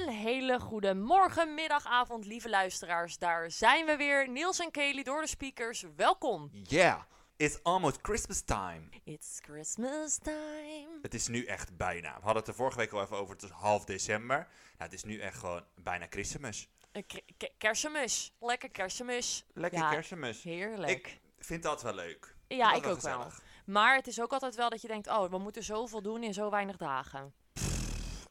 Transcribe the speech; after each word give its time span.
Een 0.00 0.08
hele 0.08 0.60
goede 0.60 0.94
morgen, 0.94 1.54
middag, 1.54 1.84
avond, 1.86 2.24
lieve 2.26 2.48
luisteraars. 2.48 3.18
Daar 3.18 3.50
zijn 3.50 3.86
we 3.86 3.96
weer. 3.96 4.28
Niels 4.28 4.58
en 4.58 4.70
Kelly 4.70 5.02
door 5.02 5.20
de 5.20 5.26
speakers. 5.26 5.84
Welkom. 5.96 6.50
Yeah, 6.52 7.00
it's 7.36 7.58
almost 7.62 7.98
Christmas 8.02 8.40
time. 8.42 8.80
It's 9.04 9.38
Christmas 9.42 10.18
time. 10.22 10.88
Het 11.02 11.14
is 11.14 11.28
nu 11.28 11.44
echt 11.44 11.76
bijna. 11.76 12.08
We 12.14 12.22
hadden 12.22 12.36
het 12.36 12.48
er 12.48 12.54
vorige 12.54 12.78
week 12.78 12.92
al 12.92 13.02
even 13.02 13.16
over. 13.16 13.34
Het 13.34 13.42
is 13.42 13.50
half 13.50 13.84
december. 13.84 14.36
Nou, 14.36 14.48
het 14.78 14.92
is 14.92 15.04
nu 15.04 15.18
echt 15.18 15.38
gewoon 15.38 15.64
bijna 15.74 16.06
Christmas. 16.10 16.68
Een 16.92 17.06
k- 17.06 17.22
k- 17.38 17.50
kerstmis. 17.58 18.32
Lekker 18.40 18.70
kerstmis. 18.70 19.44
Lekker 19.54 19.78
Ja, 19.80 19.90
kerstmis. 19.90 20.42
Heerlijk. 20.42 20.90
Ik 20.90 21.20
vind 21.38 21.62
dat 21.62 21.82
wel 21.82 21.94
leuk. 21.94 22.34
ja, 22.48 22.72
ik 22.72 22.86
ook 22.86 23.00
wel. 23.00 23.26
Maar 23.66 23.96
het 23.96 24.06
is 24.06 24.20
ook 24.20 24.32
altijd 24.32 24.54
wel 24.54 24.70
dat 24.70 24.80
je 24.82 24.88
denkt, 24.88 25.08
oh, 25.08 25.30
we 25.30 25.38
moeten 25.38 25.62
zoveel 25.64 26.02
doen 26.02 26.22
in 26.22 26.34
zo 26.34 26.50
weinig 26.50 26.76
dagen. 26.76 27.32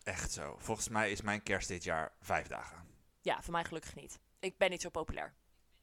Echt 0.10 0.32
zo. 0.32 0.56
Volgens 0.60 0.88
mij 0.88 1.12
is 1.12 1.22
mijn 1.22 1.44
kerst 1.44 1.68
dit 1.68 1.84
jaar 1.84 2.12
vijf 2.22 2.48
dagen. 2.48 2.88
Ja, 3.22 3.42
voor 3.42 3.52
mij 3.52 3.64
gelukkig 3.64 3.96
niet. 3.96 4.20
Ik 4.40 4.58
ben 4.58 4.70
niet 4.70 4.82
zo 4.82 4.90
populair. 4.90 5.34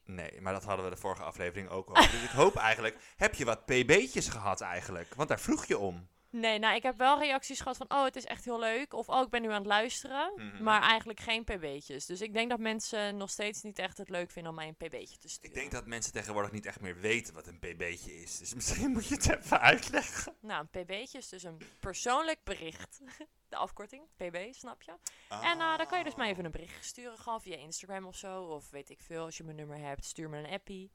Nee, 0.05 0.41
maar 0.41 0.53
dat 0.53 0.65
hadden 0.65 0.85
we 0.85 0.91
de 0.91 1.01
vorige 1.01 1.23
aflevering 1.23 1.69
ook 1.69 1.89
al. 1.89 1.95
dus 1.95 2.23
ik 2.23 2.31
hoop 2.31 2.57
eigenlijk, 2.71 2.97
heb 3.17 3.35
je 3.35 3.45
wat 3.45 3.65
pb'tjes 3.65 4.29
gehad 4.29 4.61
eigenlijk? 4.61 5.15
Want 5.15 5.29
daar 5.29 5.41
vroeg 5.41 5.67
je 5.67 5.79
om. 5.79 6.09
Nee, 6.31 6.59
nou, 6.59 6.77
ik 6.77 6.83
heb 6.83 6.97
wel 6.97 7.19
reacties 7.19 7.61
gehad 7.61 7.77
van, 7.77 7.91
oh, 7.91 8.05
het 8.05 8.17
is 8.17 8.25
echt 8.25 8.45
heel 8.45 8.59
leuk. 8.59 8.95
Of, 8.95 9.09
oh, 9.09 9.23
ik 9.23 9.31
ben 9.31 9.43
nu 9.43 9.49
aan 9.49 9.55
het 9.55 9.67
luisteren. 9.67 10.33
Mhm. 10.37 10.63
Maar 10.63 10.83
eigenlijk 10.83 11.21
geen 11.21 11.45
pb'tjes. 11.45 12.07
Dus 12.07 12.21
ik 12.21 12.33
denk 12.33 12.51
dat 12.51 12.59
mensen 12.59 13.17
nog 13.17 13.31
steeds 13.31 13.63
niet 13.63 13.79
echt 13.79 13.99
het 13.99 14.09
leuk 14.09 14.31
vinden 14.31 14.51
om 14.51 14.57
mij 14.57 14.69
een 14.69 14.89
pb'tje 14.89 15.19
te 15.19 15.29
sturen. 15.29 15.51
Ik 15.51 15.55
denk 15.55 15.71
dat 15.71 15.87
mensen 15.87 16.13
tegenwoordig 16.13 16.53
niet 16.53 16.67
echt 16.67 16.81
meer 16.81 17.01
weten 17.01 17.35
wat 17.35 17.47
een 17.47 17.59
pb'tje 17.59 18.23
is. 18.23 18.39
Dus 18.39 18.55
misschien 18.59 18.91
moet 18.91 19.07
je 19.07 19.15
het 19.15 19.37
even 19.37 19.61
uitleggen. 19.61 20.35
Nou, 20.41 20.67
een 20.71 20.83
pb'tje 20.83 21.19
is 21.19 21.29
dus 21.29 21.43
een 21.43 21.61
persoonlijk 21.81 22.39
bericht. 22.45 23.01
De 23.49 23.57
afkorting, 23.57 24.03
pb, 24.17 24.55
snap 24.55 24.83
je? 24.83 24.93
En 25.29 25.61
eh, 25.61 25.77
dan 25.77 25.87
kan 25.87 25.99
je 25.99 26.05
dus 26.05 26.15
mij 26.15 26.31
even 26.31 26.45
een 26.45 26.51
bericht 26.51 26.85
sturen, 26.85 27.19
gewoon 27.19 27.41
via 27.41 27.57
Instagram 27.57 28.07
of 28.07 28.17
zo. 28.17 28.43
Of 28.43 28.71
weet 28.71 28.91
ik 28.91 29.03
veel, 29.03 29.25
als 29.25 29.37
je 29.37 29.45
mijn 29.45 29.57
nummer 29.57 29.79
hebt, 29.79 30.05
stuur 30.05 30.29
me 30.29 30.39
een 30.39 30.51
appie. 30.51 30.93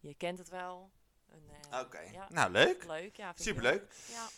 Je 0.00 0.14
kent 0.14 0.38
het 0.38 0.48
wel. 0.48 0.90
Eh, 1.28 1.80
Oké, 1.80 2.00
ja. 2.00 2.26
nou 2.28 2.50
leuk. 2.50 2.84
Leuk, 2.84 3.16
ja. 3.16 3.32
Superleuk. 3.34 3.94
Ja. 4.10 4.28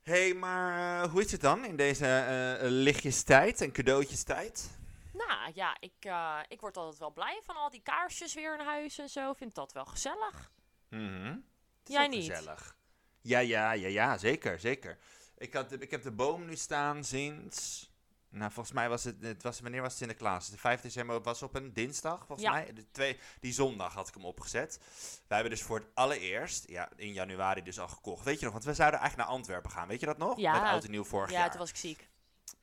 Hey, 0.00 0.34
maar 0.34 1.02
eh, 1.02 1.10
hoe 1.10 1.20
is 1.20 1.32
het 1.32 1.40
dan 1.40 1.64
in 1.64 1.76
deze 1.76 2.58
lichtjestijd 2.62 3.60
en 3.60 3.72
cadeautjestijd? 3.72 4.78
Nou 5.12 5.52
ja, 5.54 5.76
ik, 5.80 6.12
ik 6.48 6.60
word 6.60 6.76
altijd 6.76 6.98
wel 6.98 7.12
blij 7.12 7.40
van 7.44 7.56
al 7.56 7.70
die 7.70 7.82
kaarsjes 7.82 8.34
weer 8.34 8.58
in 8.58 8.66
huis 8.66 8.98
en 8.98 9.08
zo. 9.08 9.32
Vind 9.32 9.54
dat 9.54 9.72
wel 9.72 9.84
gezellig. 9.84 10.52
Het 10.88 11.88
is 11.88 11.94
Jij 11.94 12.08
niet? 12.08 12.30
Gezellig. 12.30 12.76
Ja, 13.20 13.38
ja, 13.38 13.72
ja, 13.72 13.88
ja, 13.88 14.18
zeker, 14.18 14.60
zeker. 14.60 14.98
Ik, 15.40 15.52
had, 15.54 15.68
de- 15.68 15.78
ik 15.78 15.90
heb 15.90 16.02
de 16.02 16.10
boom 16.12 16.44
nu 16.46 16.56
staan 16.56 17.04
sinds... 17.04 17.88
Nou, 18.28 18.52
volgens 18.52 18.74
mij 18.74 18.88
was 18.88 19.04
het, 19.04 19.16
het 19.22 19.42
was, 19.42 19.60
wanneer 19.60 19.80
was 19.80 19.90
het 19.90 19.98
Sinterklaas? 19.98 20.50
De 20.50 20.58
5 20.58 20.80
december 20.80 21.20
was 21.22 21.42
op 21.42 21.54
een 21.54 21.72
dinsdag, 21.72 22.26
volgens 22.26 22.42
Ja. 22.48 22.52
mij. 22.52 22.72
De 22.72 22.90
twee, 22.90 23.18
die 23.40 23.52
zondag 23.52 23.94
had 23.94 24.08
ik 24.08 24.14
hem 24.14 24.24
opgezet. 24.24 24.78
Wij 25.26 25.38
hebben 25.38 25.50
dus 25.50 25.62
voor 25.66 25.78
het 25.78 25.86
allereerst, 25.94 26.68
ja, 26.68 26.88
in 26.96 27.12
januari 27.12 27.62
dus 27.62 27.78
al 27.80 27.88
gekocht. 27.88 28.24
Weet 28.24 28.38
je 28.38 28.44
nog, 28.44 28.52
want 28.52 28.64
we 28.64 28.74
zouden 28.74 29.00
eigenlijk 29.00 29.28
naar 29.28 29.38
Antwerpen 29.38 29.70
gaan. 29.70 29.88
Weet 29.88 30.00
je 30.00 30.06
dat 30.06 30.18
nog? 30.18 30.38
Ja. 30.38 30.52
Met 30.52 30.62
oud 30.70 30.84
en 30.84 30.90
nieuw 30.90 31.04
vorig 31.04 31.30
Ja, 31.30 31.38
jaar. 31.38 31.50
toen 31.50 31.58
was 31.58 31.70
ik 31.70 31.76
ziek. 31.76 32.08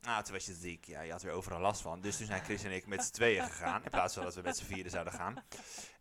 Ah, 0.02 0.20
toen 0.24 0.34
was 0.34 0.46
je 0.46 0.54
ziek. 0.54 0.86
Ja, 0.86 1.02
je 1.02 1.12
had 1.12 1.22
weer 1.22 1.32
overal 1.34 1.60
last 1.60 1.82
van. 1.82 2.02
Dus 2.02 2.18
toen 2.18 2.26
zijn 2.26 2.44
Chris 2.44 2.64
en 2.64 2.72
ik 2.72 2.88
met 2.88 3.04
z'n 3.04 3.12
tweeën 3.14 3.44
gegaan. 3.44 3.84
In 3.84 3.90
plaats 3.90 4.14
van 4.14 4.24
dat 4.24 4.36
we 4.36 4.42
met 4.42 4.58
z'n 4.58 4.66
vieren 4.66 4.92
zouden 4.92 5.14
gaan. 5.14 5.36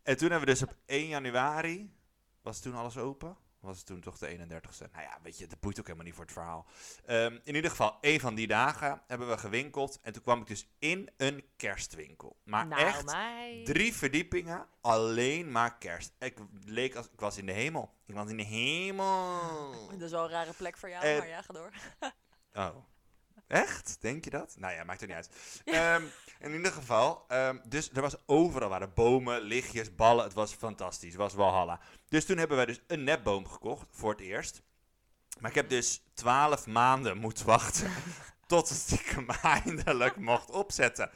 En 0.03 0.17
toen 0.17 0.31
hebben 0.31 0.49
we 0.49 0.55
dus 0.55 0.63
op 0.63 0.75
1 0.87 1.07
januari... 1.07 1.95
Was 2.43 2.61
toen 2.61 2.75
alles 2.75 2.97
open? 2.97 3.37
Was 3.67 3.77
het 3.77 3.87
toen 3.87 4.01
toch 4.01 4.19
de 4.19 4.29
31ste? 4.29 4.91
Nou 4.93 5.03
ja, 5.03 5.19
weet 5.23 5.39
je, 5.39 5.47
dat 5.47 5.61
boeit 5.61 5.79
ook 5.79 5.85
helemaal 5.87 6.07
niet 6.07 6.15
voor 6.15 6.25
het 6.25 6.33
verhaal. 6.33 6.67
Ehm, 7.07 7.39
in 7.45 7.55
ieder 7.55 7.71
geval, 7.71 7.99
één 8.01 8.21
van 8.21 8.35
die 8.35 8.47
dagen 8.47 9.03
hebben 9.07 9.29
we 9.29 9.39
gewinkeld. 9.39 9.99
En 10.03 10.13
toen 10.13 10.23
kwam 10.23 10.41
ik 10.41 10.47
dus 10.47 10.69
in 10.79 11.11
een 11.17 11.45
kerstwinkel. 11.57 12.37
Maar 12.45 12.67
nou, 12.67 12.83
echt 12.83 13.15
drie 13.65 13.95
verdiepingen, 13.95 14.67
alleen 14.81 15.53
maar 15.53 15.79
kerst. 15.79 16.13
Ik 16.19 16.39
leek 16.65 16.95
als... 16.95 17.07
Ik 17.07 17.21
was 17.21 17.37
in 17.39 17.47
de 17.47 17.53
hemel. 17.53 17.95
Ik 18.07 18.15
was 18.15 18.31
in 18.31 18.37
de 18.37 18.43
hemel. 18.43 19.41
Dat 19.91 20.01
is 20.01 20.11
wel 20.11 20.25
een 20.25 20.31
rare 20.31 20.53
plek 20.53 20.77
voor 20.77 20.89
jou, 20.89 21.05
En- 21.05 21.19
maar 21.19 21.29
ja, 21.29 21.43
ga 21.43 21.53
door. 21.53 21.71
Oh. 22.53 22.77
Echt? 23.47 23.97
Denk 24.01 24.25
je 24.25 24.31
dat? 24.31 24.55
Nou 24.59 24.75
ja, 24.75 24.85
maakt 24.85 25.01
er 25.01 25.07
niet 25.07 25.17
uit. 25.17 25.31
Ehm, 25.65 26.03
in 26.41 26.53
ieder 26.55 26.73
geval, 26.73 27.25
ehm, 27.29 27.59
dus 27.65 27.91
er 27.91 28.01
was 28.01 28.17
overal 28.27 28.69
waren 28.69 28.95
bomen, 28.95 29.41
lichtjes, 29.41 29.95
ballen. 29.95 30.25
Het 30.25 30.35
was 30.35 30.55
fantastisch. 30.55 31.13
Het 31.13 31.21
was 31.21 31.35
Walhalla. 31.35 31.81
Dus 32.09 32.25
toen 32.25 32.39
hebben 32.39 32.57
wij 32.57 32.67
dus 32.67 32.81
een 32.87 33.05
nepboom 33.05 33.49
gekocht, 33.49 33.87
voor 33.91 34.11
het 34.11 34.21
eerst. 34.21 34.63
Maar 35.41 35.51
ik 35.51 35.57
heb 35.57 35.69
dus 35.69 36.03
twaalf 36.15 36.67
maanden 36.67 37.19
moeten 37.19 37.47
wachten 37.47 37.91
tot 38.47 38.87
ik 38.93 39.07
hem 39.07 39.31
eindelijk 39.61 40.17
mocht 40.17 40.51
opzetten. 40.51 41.11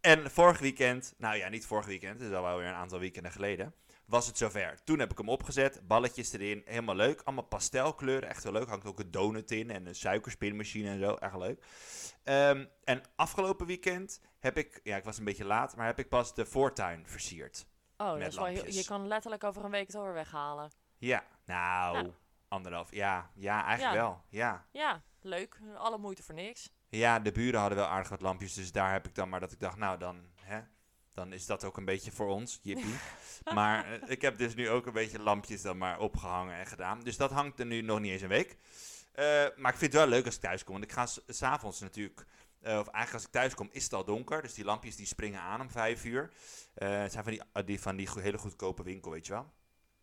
En 0.00 0.30
vorig 0.30 0.58
weekend, 0.58 1.14
nou 1.16 1.36
ja, 1.36 1.48
niet 1.48 1.66
vorig 1.66 1.86
weekend, 1.86 2.20
het 2.20 2.30
is 2.30 2.36
al 2.36 2.42
wel 2.42 2.56
weer 2.56 2.66
een 2.66 2.74
aantal 2.74 2.98
weekenden 2.98 3.32
geleden, 3.32 3.74
was 4.08 4.26
het 4.26 4.38
zover. 4.38 4.78
Toen 4.84 4.98
heb 4.98 5.10
ik 5.10 5.18
hem 5.18 5.28
opgezet, 5.28 5.80
balletjes 5.86 6.32
erin, 6.32 6.62
helemaal 6.64 6.94
leuk. 6.94 7.20
Allemaal 7.24 7.44
pastelkleuren, 7.44 8.28
echt 8.28 8.42
heel 8.42 8.52
leuk. 8.52 8.68
Hangt 8.68 8.86
ook 8.86 9.00
een 9.00 9.10
donut 9.10 9.50
in 9.50 9.70
en 9.70 9.86
een 9.86 9.94
suikerspinmachine 9.94 10.90
en 10.90 10.98
zo, 10.98 11.14
echt 11.14 11.36
leuk. 11.36 11.64
Ehm, 12.24 12.66
en 12.84 13.02
afgelopen 13.16 13.66
weekend 13.66 14.20
heb 14.38 14.56
ik, 14.58 14.80
ja, 14.82 14.96
ik 14.96 15.04
was 15.04 15.18
een 15.18 15.24
beetje 15.24 15.44
laat, 15.44 15.76
maar 15.76 15.86
heb 15.86 15.98
ik 15.98 16.08
pas 16.08 16.34
de 16.34 16.46
voortuin 16.46 17.06
versierd. 17.06 17.66
Oh, 17.96 18.12
Met 18.12 18.20
dat 18.20 18.28
is 18.28 18.36
wel 18.36 18.48
je 18.74 18.84
kan 18.84 19.06
letterlijk 19.06 19.44
over 19.44 19.64
een 19.64 19.70
week 19.70 19.86
het 19.86 19.96
alweer 19.96 20.12
weghalen. 20.12 20.70
Ja, 20.98 21.24
nou, 21.44 21.94
Nou. 22.02 22.12
anderhalf, 22.48 22.94
ja, 22.94 23.30
ja, 23.34 23.64
eigenlijk 23.64 23.96
Ja. 23.96 24.02
wel, 24.02 24.22
ja. 24.28 24.66
Ja, 24.72 25.02
leuk. 25.20 25.60
Alle 25.76 25.98
moeite 25.98 26.22
voor 26.22 26.34
niks. 26.34 26.70
Ja, 26.88 27.18
de 27.18 27.32
buren 27.32 27.60
hadden 27.60 27.78
wel 27.78 27.86
aardig 27.86 28.08
wat 28.08 28.20
lampjes, 28.20 28.54
dus 28.54 28.72
daar 28.72 28.92
heb 28.92 29.06
ik 29.06 29.14
dan 29.14 29.28
maar 29.28 29.40
dat 29.40 29.52
ik 29.52 29.60
dacht, 29.60 29.76
nou 29.76 29.98
dan, 29.98 30.26
dan 31.18 31.32
is 31.32 31.46
dat 31.46 31.64
ook 31.64 31.76
een 31.76 31.84
beetje 31.84 32.12
voor 32.12 32.28
ons, 32.28 32.58
jippie. 32.62 32.94
maar 33.54 33.92
eh, 33.92 34.10
ik 34.10 34.22
heb 34.22 34.38
dus 34.38 34.54
nu 34.54 34.68
ook 34.68 34.86
een 34.86 34.92
beetje 34.92 35.18
lampjes 35.22 35.62
dan 35.62 35.78
maar 35.78 35.98
opgehangen 35.98 36.54
en 36.56 36.66
gedaan. 36.66 37.00
Dus 37.00 37.16
dat 37.16 37.30
hangt 37.30 37.60
er 37.60 37.66
nu 37.66 37.80
nog 37.80 38.00
niet 38.00 38.12
eens 38.12 38.22
een 38.22 38.28
week. 38.28 38.56
Eh, 39.12 39.24
maar 39.56 39.72
ik 39.72 39.78
vind 39.78 39.92
het 39.92 40.00
wel 40.02 40.06
leuk 40.06 40.24
als 40.24 40.34
ik 40.34 40.40
thuis 40.40 40.64
kom, 40.64 40.72
want 40.72 40.84
ik 40.84 40.92
ga 40.92 41.06
s- 41.06 41.20
s'avonds 41.26 41.80
natuurlijk, 41.80 42.26
eh, 42.60 42.70
of 42.78 42.86
eigenlijk 42.86 43.12
als 43.12 43.24
ik 43.24 43.30
thuis 43.30 43.54
kom 43.54 43.68
is 43.72 43.82
het 43.84 43.92
al 43.92 44.04
donker, 44.04 44.42
dus 44.42 44.54
die 44.54 44.64
lampjes 44.64 44.96
die 44.96 45.06
springen 45.06 45.40
aan 45.40 45.60
om 45.60 45.70
vijf 45.70 46.04
uur. 46.04 46.30
Eh, 46.74 47.00
het 47.00 47.12
zijn 47.12 47.24
van 47.24 47.32
die, 47.32 47.42
eh, 47.52 47.64
die, 47.66 47.80
van 47.80 47.96
die 47.96 48.08
hele 48.14 48.38
goedkope 48.38 48.82
winkel, 48.82 49.10
weet 49.10 49.26
je 49.26 49.32
wel. 49.32 49.52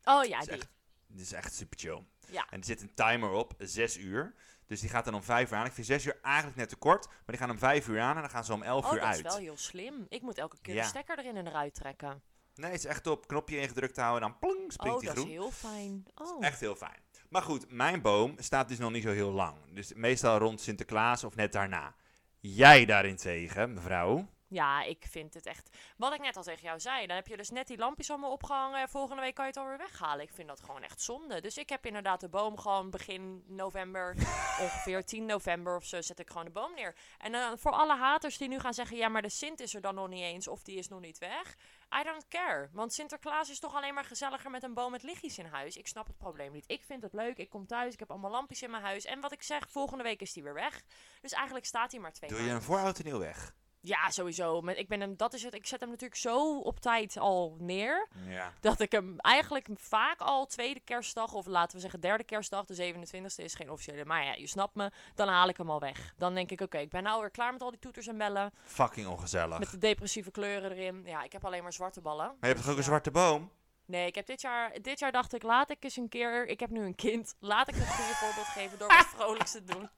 Oh 0.03 0.24
ja, 0.26 0.40
die. 0.40 0.50
echt, 0.52 0.68
dit 1.07 1.21
is 1.21 1.31
echt 1.33 1.53
super 1.53 1.77
chill. 1.79 2.03
Ja. 2.29 2.47
En 2.49 2.59
er 2.59 2.66
zit 2.66 2.81
een 2.81 2.93
timer 2.93 3.29
op, 3.29 3.53
6 3.57 3.97
uur. 3.97 4.33
Dus 4.67 4.79
die 4.79 4.89
gaat 4.89 5.05
dan 5.05 5.13
om 5.13 5.23
5 5.23 5.51
uur 5.51 5.57
aan. 5.57 5.66
Ik 5.66 5.71
vind 5.71 5.88
6 5.88 6.05
uur 6.05 6.19
eigenlijk 6.21 6.57
net 6.57 6.69
te 6.69 6.75
kort. 6.75 7.07
Maar 7.07 7.16
die 7.25 7.38
gaan 7.38 7.49
om 7.49 7.57
5 7.57 7.88
uur 7.88 7.99
aan 8.01 8.16
en 8.16 8.21
dan 8.21 8.29
gaan 8.29 8.43
ze 8.45 8.53
om 8.53 8.63
11 8.63 8.85
Oh, 8.85 8.93
uur 8.93 8.99
dat 8.99 9.07
uit. 9.07 9.16
is 9.17 9.21
wel 9.21 9.38
heel 9.38 9.57
slim. 9.57 10.05
Ik 10.09 10.21
moet 10.21 10.38
elke 10.38 10.57
keer 10.61 10.75
Ja. 10.75 10.81
de 10.81 10.88
stekker 10.88 11.19
erin 11.19 11.35
en 11.38 11.47
eruit 11.47 11.73
trekken. 11.75 12.21
Nee, 12.55 12.71
het 12.71 12.79
is 12.79 12.85
echt 12.85 13.07
op 13.07 13.27
knopje 13.27 13.57
ingedrukt 13.59 13.97
houden 13.97 14.23
en 14.23 14.29
dan 14.29 14.39
plong, 14.39 14.71
springt 14.73 14.95
oh, 14.95 14.99
die 14.99 15.09
dat 15.09 15.17
is 15.17 15.23
groen. 15.23 15.33
heel 15.33 15.51
fijn. 15.51 16.05
Oh. 16.16 16.45
Echt 16.45 16.59
heel 16.59 16.75
fijn. 16.75 16.99
Maar 17.29 17.41
goed, 17.41 17.72
mijn 17.72 18.01
boom 18.01 18.33
staat 18.37 18.67
dus 18.67 18.77
nog 18.77 18.91
niet 18.91 19.03
zo 19.03 19.11
heel 19.11 19.31
lang. 19.31 19.57
Dus 19.73 19.93
meestal 19.93 20.37
rond 20.37 20.61
Sinterklaas 20.61 21.23
of 21.23 21.35
net 21.35 21.51
daarna. 21.51 21.95
Jij 22.39 22.85
daarentegen, 22.85 23.73
mevrouw. 23.73 24.27
Ja, 24.47 24.83
ik 24.83 25.06
vind 25.09 25.33
het 25.33 25.45
echt. 25.45 25.78
Wat 25.97 26.13
ik 26.13 26.22
net 26.22 26.38
al 26.38 26.44
tegen 26.44 26.61
jou 26.61 26.79
zei, 26.79 27.07
dan 27.07 27.16
heb 27.16 27.28
je 27.28 27.38
dus 27.38 27.50
net 27.50 27.67
die 27.67 27.78
lampjes 27.78 28.09
allemaal 28.09 28.31
opgehangen. 28.31 28.81
en 28.81 28.89
Volgende 28.89 29.22
week 29.22 29.35
kan 29.35 29.45
je 29.45 29.51
het 29.51 29.59
alweer 29.59 29.78
weghalen. 29.78 30.25
Ik 30.25 30.33
vind 30.33 30.47
dat 30.47 30.61
gewoon 30.61 30.83
echt 30.83 31.01
zonde. 31.01 31.41
Dus 31.41 31.57
ik 31.57 31.69
heb 31.69 31.85
inderdaad 31.85 32.19
de 32.19 32.29
boom 32.29 32.57
gewoon 32.57 32.89
begin 32.89 33.44
november, 33.47 34.16
ongeveer 34.63 35.05
10 35.05 35.25
november 35.25 35.75
of 35.75 35.85
zo, 35.85 36.01
zet 36.01 36.19
ik 36.19 36.29
gewoon 36.29 36.45
de 36.45 36.51
boom 36.51 36.73
neer. 36.73 36.95
En 37.17 37.31
dan 37.31 37.57
voor 37.57 37.72
alle 37.72 37.95
haters 37.95 38.38
die 38.38 38.47
nu 38.47 38.59
gaan 38.59 38.73
zeggen, 38.73 38.97
ja, 38.97 39.09
maar 39.09 39.22
de 39.22 39.29
Sint 39.29 39.59
is 39.59 39.75
er 39.75 39.81
dan 39.81 39.95
nog 39.95 40.07
niet 40.07 40.23
eens 40.23 40.47
of 40.47 40.63
die 40.63 40.78
is 40.78 40.88
nog 40.88 41.00
niet 41.00 41.17
weg. 41.17 41.55
I 41.99 42.03
don't 42.03 42.28
care. 42.28 42.70
Want 42.72 42.93
Sinterklaas 42.93 43.49
is 43.49 43.59
toch 43.59 43.75
alleen 43.75 43.93
maar 43.93 44.05
gezelliger 44.05 44.52
met 44.52 44.64
een 44.64 44.73
boom 44.73 44.91
met 44.91 45.03
lichtjes 45.03 45.37
in 45.37 45.46
huis. 45.46 45.78
Ik 45.78 45.87
snap 45.87 46.08
het 46.08 46.17
probleem 46.17 46.52
niet. 46.52 46.64
Ik 46.67 46.84
vind 46.84 47.03
het 47.03 47.14
leuk. 47.14 47.37
Ik 47.37 47.49
kom 47.49 47.67
thuis. 47.67 47.93
Ik 47.93 47.99
heb 47.99 48.11
allemaal 48.11 48.31
lampjes 48.31 48.61
in 48.61 48.72
mijn 48.72 48.84
huis. 48.84 49.05
En 49.05 49.22
wat 49.22 49.31
ik 49.31 49.43
zeg, 49.43 49.70
volgende 49.70 50.03
week 50.03 50.22
is 50.22 50.34
die 50.34 50.43
weer 50.43 50.53
weg. 50.53 50.84
Dus 51.22 51.31
eigenlijk 51.31 51.66
staat 51.66 51.91
hij 51.91 51.99
maar 51.99 52.14
twee 52.14 52.29
Doe 52.29 52.41
je 52.41 52.49
een 52.49 52.61
voorhoud 52.61 52.97
en 52.97 53.05
nieuw 53.05 53.20
weg? 53.20 53.55
Ja, 53.87 54.09
sowieso. 54.09 54.61
Maar 54.61 54.76
ik, 54.76 54.87
ben 54.87 54.99
hem, 54.99 55.16
dat 55.17 55.34
is 55.34 55.43
het. 55.43 55.53
ik 55.53 55.67
zet 55.67 55.79
hem 55.79 55.90
natuurlijk 55.90 56.20
zo 56.20 56.59
op 56.59 56.79
tijd 56.79 57.17
al 57.17 57.55
neer. 57.59 58.08
Ja. 58.28 58.53
Dat 58.59 58.79
ik 58.79 58.91
hem 58.91 59.20
eigenlijk 59.20 59.67
vaak 59.73 60.20
al 60.20 60.46
tweede 60.46 60.79
kerstdag, 60.79 61.34
of 61.34 61.46
laten 61.46 61.76
we 61.76 61.82
zeggen 61.82 61.99
derde 61.99 62.23
kerstdag, 62.23 62.66
de 62.66 62.93
27e 62.93 63.43
is 63.43 63.55
geen 63.55 63.72
officiële. 63.72 64.05
Maar 64.05 64.26
ja, 64.26 64.34
je 64.34 64.47
snapt 64.47 64.76
me. 64.76 64.91
Dan 65.16 65.28
haal 65.28 65.49
ik 65.49 65.58
hem 65.58 65.70
al 65.70 65.79
weg. 65.79 66.14
Dan 66.17 66.34
denk 66.34 66.52
ik, 66.52 66.61
oké, 66.61 66.78
ik 66.78 66.90
ben 66.90 67.03
nou 67.03 67.22
weer 67.22 67.32
klaar 67.32 67.52
met 67.52 67.61
al 67.61 67.70
die 67.70 67.79
toeters 67.79 68.08
en 68.08 68.17
bellen. 68.17 68.53
Fucking 68.64 69.08
ongezellig. 69.08 69.59
Met 69.59 69.72
de 69.72 69.78
depressieve 69.78 70.32
kleuren 70.32 70.72
erin. 70.72 71.02
Ja, 71.05 71.23
ik 71.23 71.32
heb 71.32 71.46
alleen 71.46 71.64
maar 71.64 71.73
zwarte 71.73 72.02
ballen. 72.02 72.26
Maar 72.26 72.35
je 72.40 72.47
hebt 72.47 72.61
toch 72.61 72.72
ook 72.72 72.78
een 72.78 72.84
zwarte 72.84 73.11
boom? 73.11 73.52
Nee, 73.85 74.08
ik 74.08 74.16
heb 74.16 74.26
dit 74.26 74.41
jaar, 74.41 74.82
dit 74.82 74.99
jaar 74.99 75.11
dacht 75.11 75.34
ik, 75.34 75.43
laat 75.43 75.70
ik 75.70 75.84
eens 75.84 75.96
een 75.96 76.09
keer, 76.09 76.47
ik 76.47 76.59
heb 76.59 76.70
nu 76.70 76.85
een 76.85 76.96
kind, 76.96 77.35
laat 77.40 77.67
ik 77.67 77.76
het 77.76 77.87
goede 77.87 78.14
voorbeeld 78.14 78.46
geven 78.46 78.78
door 78.78 78.87
wat 78.97 79.08
vrolijks 79.08 79.52
te 79.52 79.64
doen. 79.64 79.90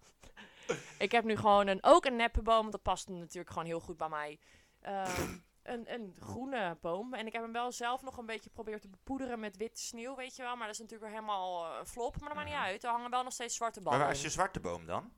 Ik 0.99 1.11
heb 1.11 1.23
nu 1.23 1.35
gewoon 1.35 1.67
een, 1.67 1.79
ook 1.83 2.05
een 2.05 2.15
neppenboom, 2.15 2.59
want 2.59 2.71
dat 2.71 2.81
past 2.81 3.07
natuurlijk 3.09 3.49
gewoon 3.49 3.65
heel 3.67 3.79
goed 3.79 3.97
bij 3.97 4.09
mij. 4.09 4.39
Ehm, 4.81 5.37
een, 5.63 5.93
een 5.93 6.15
groene 6.19 6.77
boom. 6.81 7.13
En 7.13 7.25
ik 7.27 7.33
heb 7.33 7.41
hem 7.41 7.51
wel 7.51 7.71
zelf 7.71 8.01
nog 8.01 8.17
een 8.17 8.25
beetje 8.25 8.49
geprobeerd 8.49 8.81
te 8.81 8.87
bepoederen 8.89 9.39
met 9.39 9.57
witte 9.57 9.81
sneeuw, 9.81 10.15
weet 10.15 10.35
je 10.35 10.41
wel. 10.41 10.55
Maar 10.55 10.65
dat 10.65 10.75
is 10.75 10.81
natuurlijk 10.81 11.11
weer 11.11 11.19
helemaal 11.21 11.65
eh, 11.65 11.85
flop, 11.85 12.19
maar 12.19 12.27
dat 12.29 12.37
maakt 12.37 12.49
niet 12.49 12.57
Mhm. 12.57 12.65
uit. 12.67 12.83
Er 12.83 12.89
hangen 12.89 13.09
wel 13.09 13.23
nog 13.23 13.33
steeds 13.33 13.55
zwarte 13.55 13.79
Maar 13.81 13.89
ballen 13.91 14.05
waar 14.05 14.15
is 14.15 14.21
je 14.21 14.29
zwarte 14.29 14.59
boom 14.59 14.85
dan? 14.85 15.11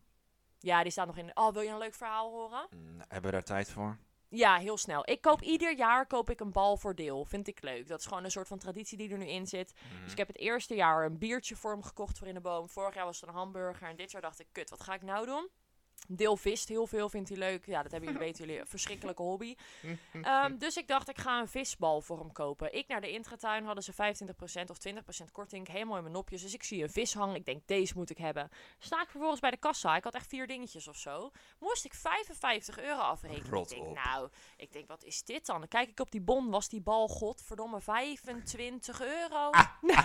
Ja, 0.59 0.83
die 0.83 0.91
staat 0.91 1.07
nog 1.07 1.17
in. 1.17 1.31
Oh, 1.37 1.53
wil 1.53 1.61
je 1.61 1.69
een 1.69 1.77
leuk 1.77 1.93
verhaal 1.93 2.31
horen? 2.31 2.67
Mm, 2.69 2.99
hebben 2.99 3.21
we 3.21 3.31
daar 3.31 3.43
tijd 3.43 3.69
voor? 3.69 3.97
Ja, 4.29 4.57
heel 4.57 4.77
snel. 4.77 5.09
Ik 5.09 5.21
koop 5.21 5.41
ieder 5.41 5.75
jaar 5.75 6.07
koop 6.07 6.29
ik 6.29 6.39
een 6.39 6.51
bal 6.51 6.77
voor 6.77 6.95
deel. 6.95 7.25
Vind 7.25 7.47
ik 7.47 7.61
leuk. 7.61 7.87
Dat 7.87 7.99
is 7.99 8.05
gewoon 8.05 8.23
een 8.23 8.31
soort 8.31 8.47
van 8.47 8.57
traditie 8.57 8.97
die 8.97 9.09
er 9.11 9.17
nu 9.17 9.27
in 9.27 9.47
zit. 9.47 9.73
Mhm. 9.73 10.03
Dus 10.03 10.11
ik 10.11 10.17
heb 10.17 10.27
het 10.27 10.37
eerste 10.37 10.75
jaar 10.75 11.05
een 11.05 11.17
biertje 11.17 11.55
voor 11.55 11.71
hem 11.71 11.83
gekocht 11.83 12.17
voor 12.17 12.27
in 12.27 12.33
de 12.33 12.41
boom. 12.41 12.69
Vorig 12.69 12.95
jaar 12.95 13.05
was 13.05 13.19
het 13.19 13.29
een 13.29 13.35
hamburger. 13.35 13.87
En 13.87 13.95
dit 13.95 14.11
jaar 14.11 14.21
dacht 14.21 14.39
ik, 14.39 14.47
kut, 14.51 14.69
wat 14.69 14.83
ga 14.83 14.93
ik 14.93 15.01
nou 15.01 15.25
doen? 15.25 15.49
Deel 16.07 16.37
vist 16.37 16.67
heel 16.67 16.87
veel, 16.87 17.09
vindt 17.09 17.29
hij 17.29 17.37
leuk. 17.37 17.65
Ja, 17.65 17.81
dat 17.83 17.91
hebben 17.91 18.09
jullie, 18.13 18.25
weten 18.25 18.45
jullie, 18.45 18.59
een 18.59 18.67
verschrikkelijke 18.67 19.21
hobby. 19.21 19.55
Ehm, 20.21 20.57
dus 20.57 20.77
ik 20.77 20.87
dacht, 20.87 21.09
ik 21.09 21.17
ga 21.17 21.39
een 21.39 21.47
visbal 21.47 22.01
voor 22.01 22.19
hem 22.19 22.31
kopen. 22.31 22.73
Ik 22.73 22.87
naar 22.87 23.01
de 23.01 23.11
intratuin, 23.11 23.65
hadden 23.65 23.83
ze 23.83 23.93
25% 23.93 23.95
of 24.69 24.77
20% 25.23 25.31
korting. 25.31 25.67
Helemaal 25.67 25.95
in 25.95 26.01
mijn 26.03 26.15
nopjes. 26.15 26.41
Dus 26.41 26.53
ik 26.53 26.63
zie 26.63 26.83
een 26.83 26.89
vis 26.89 27.13
hangen. 27.13 27.35
Ik 27.35 27.45
denk, 27.45 27.67
deze 27.67 27.93
moet 27.95 28.09
ik 28.09 28.17
hebben. 28.17 28.49
Sta 28.79 29.01
ik 29.01 29.09
vervolgens 29.09 29.39
bij 29.41 29.51
de 29.51 29.57
kassa. 29.57 29.95
Ik 29.95 30.03
had 30.03 30.13
echt 30.13 30.27
vier 30.27 30.47
dingetjes 30.47 30.87
of 30.87 30.97
zo. 30.97 31.31
Moest 31.59 31.85
ik 31.85 31.93
55 31.93 32.79
euro 32.79 32.99
afrekenen. 32.99 33.49
Rot 33.49 33.71
ik 33.71 33.77
denk, 33.77 33.89
op. 33.89 34.03
nou, 34.03 34.29
ik 34.57 34.71
denk, 34.73 34.87
wat 34.87 35.03
is 35.03 35.23
dit 35.23 35.45
dan? 35.45 35.59
Dan 35.59 35.67
kijk 35.67 35.89
ik 35.89 35.99
op 35.99 36.11
die 36.11 36.21
bon, 36.21 36.49
was 36.49 36.69
die 36.69 36.81
bal, 36.81 37.07
godverdomme, 37.07 37.81
25 37.81 39.01
euro. 39.01 39.49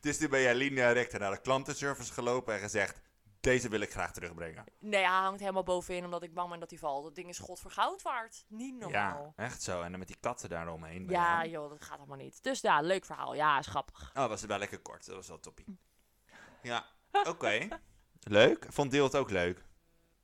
Dus 0.00 0.18
toen 0.18 0.30
ben 0.30 0.40
jij 0.40 0.54
linea 0.54 0.92
recta 0.92 1.18
naar 1.18 1.30
de 1.30 1.40
klantenservice 1.40 2.12
gelopen 2.12 2.54
en 2.54 2.60
gezegd, 2.60 3.00
deze 3.48 3.68
wil 3.68 3.80
ik 3.80 3.90
graag 3.90 4.12
terugbrengen. 4.12 4.64
Nee, 4.78 5.04
hij 5.04 5.10
hangt 5.10 5.40
helemaal 5.40 5.62
bovenin 5.62 6.04
omdat 6.04 6.22
ik 6.22 6.34
bang 6.34 6.50
ben 6.50 6.60
dat 6.60 6.70
hij 6.70 6.78
valt. 6.78 7.04
Dat 7.04 7.14
ding 7.14 7.28
is 7.28 7.38
god 7.38 7.60
voor 7.60 7.70
goud 7.70 8.02
waard. 8.02 8.44
Niet 8.48 8.78
normaal. 8.78 9.34
Ja, 9.36 9.44
echt 9.44 9.62
zo. 9.62 9.82
En 9.82 9.90
dan 9.90 9.98
met 9.98 10.08
die 10.08 10.16
katten 10.20 10.48
daaromheen. 10.48 11.08
Ja, 11.08 11.46
joh, 11.46 11.70
dat 11.70 11.84
gaat 11.84 11.98
allemaal 11.98 12.16
niet. 12.16 12.42
Dus 12.42 12.60
ja, 12.60 12.80
leuk 12.80 13.04
verhaal. 13.04 13.34
Ja, 13.34 13.58
is 13.58 13.66
grappig. 13.66 14.10
Oh, 14.14 14.26
was 14.26 14.40
het 14.40 14.50
wel 14.50 14.58
lekker 14.58 14.78
kort. 14.78 15.06
Dat 15.06 15.16
was 15.16 15.28
wel 15.28 15.40
toppie. 15.40 15.78
Ja, 16.62 16.86
oké. 17.22 17.68
Leuk. 18.20 18.66
Vond 18.68 18.90
Deel 18.90 19.04
het 19.04 19.16
ook 19.16 19.30
leuk? 19.30 19.66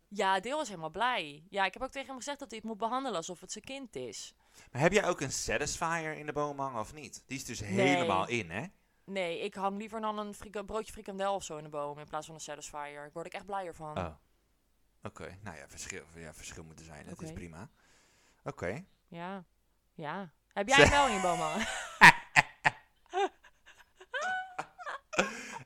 Ja, 0.08 0.40
Deel 0.40 0.60
is 0.60 0.68
helemaal 0.68 0.90
blij. 0.90 1.46
Ja, 1.50 1.64
ik 1.64 1.72
heb 1.72 1.82
ook 1.82 1.90
tegen 1.90 2.08
hem 2.08 2.16
gezegd 2.16 2.38
dat 2.38 2.50
hij 2.50 2.58
het 2.58 2.68
moet 2.68 2.78
behandelen 2.78 3.16
alsof 3.16 3.40
het 3.40 3.52
zijn 3.52 3.64
kind 3.64 3.96
is. 3.96 4.34
Maar 4.72 4.80
heb 4.80 4.92
jij 4.92 5.08
ook 5.08 5.20
een 5.20 5.32
Satisfier 5.32 6.12
in 6.12 6.26
de 6.26 6.32
boom 6.32 6.58
hangen 6.58 6.80
of 6.80 6.92
niet? 6.92 7.22
Die 7.26 7.38
is 7.38 7.44
dus 7.44 7.60
helemaal 7.60 8.28
in, 8.28 8.50
hè? 8.50 8.66
Nee, 9.04 9.40
ik 9.40 9.54
hang 9.54 9.78
liever 9.78 10.00
dan 10.00 10.18
een, 10.18 10.34
frika- 10.34 10.62
broodje 10.62 10.92
frikandel 10.92 11.34
of 11.34 11.44
zo 11.44 11.56
in 11.56 11.64
de 11.64 11.70
boom 11.70 11.98
in 11.98 12.06
plaats 12.08 12.26
van 12.26 12.34
een 12.34 12.40
Satisfyer. 12.40 12.94
Daar 12.94 13.10
word 13.12 13.26
ik 13.26 13.32
echt 13.32 13.46
blijer 13.46 13.74
van. 13.74 13.98
Oh. 13.98 14.14
Oké, 15.02 15.38
nou 15.42 15.56
ja, 15.56 15.68
verschil, 15.68 16.04
ja, 16.14 16.34
verschil 16.34 16.64
moet 16.64 16.78
er 16.78 16.84
zijn. 16.84 17.06
Dat 17.06 17.22
is 17.22 17.32
prima. 17.32 17.68
Oké. 18.44 18.84
Ja, 19.08 19.44
ja. 19.94 20.30
Heb 20.52 20.68
jij 20.68 20.88
wel 20.88 21.06
in 21.06 21.14
je 21.14 21.20
boom 21.20 21.38
hangen? 21.38 21.66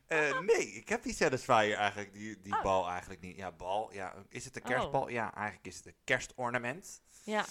Eh, 0.09 0.39
nee, 0.41 0.73
ik 0.73 0.89
heb 0.89 1.03
die 1.03 1.15
Satisfier 1.15 1.75
eigenlijk, 1.75 2.13
die, 2.13 2.41
die 2.41 2.53
Oh. 2.57 2.63
bal 2.63 2.89
eigenlijk 2.89 3.21
niet. 3.21 3.37
Ja, 3.37 3.53
bal, 3.53 3.93
ja. 3.93 4.15
Is 4.29 4.45
het 4.45 4.57
een 4.57 4.63
kerstbal? 4.63 5.09
Ja, 5.09 5.35
eigenlijk 5.35 5.67
is 5.67 5.77
het 5.77 5.87
een 5.87 5.97
kerstornament. 6.05 7.03
ja, 7.25 7.45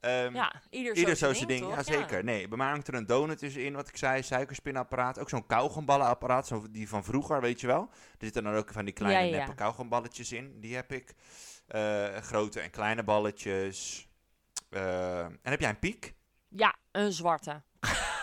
Ehm, 0.00 0.34
ja. 0.34 0.62
Ieder, 0.70 0.94
Ieder 0.96 1.46
ding, 1.46 1.68
ja 1.68 1.82
zeker. 1.82 2.24
Nee, 2.24 2.48
bij 2.48 2.58
mij 2.58 2.68
hangt 2.68 2.88
er 2.88 2.94
een 2.94 3.06
donut 3.06 3.38
tussenin, 3.38 3.74
wat 3.74 3.88
ik 3.88 3.96
zei, 3.96 4.22
suikerspinapparaat. 4.22 5.18
Ook 5.18 5.28
zo'n 5.28 5.46
kauwgomballenapparaat, 5.46 6.46
zo 6.46 6.70
die 6.70 6.88
van 6.88 7.04
vroeger, 7.04 7.40
weet 7.40 7.60
je 7.60 7.66
wel. 7.66 7.88
Er 7.90 7.96
zitten 8.18 8.44
dan 8.44 8.54
ook 8.54 8.72
van 8.72 8.84
die 8.84 8.94
kleine 8.94 9.30
Ja, 9.30 9.36
neppe 9.36 9.54
kauwgomballetjes 9.54 10.32
in, 10.32 10.60
die 10.60 10.74
heb 10.74 10.92
ik. 10.92 11.14
Eh, 11.66 12.16
grote 12.16 12.60
en 12.60 12.70
kleine 12.70 13.02
balletjes. 13.02 14.08
Eh, 14.70 15.18
en 15.24 15.38
heb 15.42 15.60
jij 15.60 15.68
een 15.70 15.78
piek? 15.78 16.14
Ja, 16.48 16.74
een 16.92 17.12
zwarte. 17.12 17.62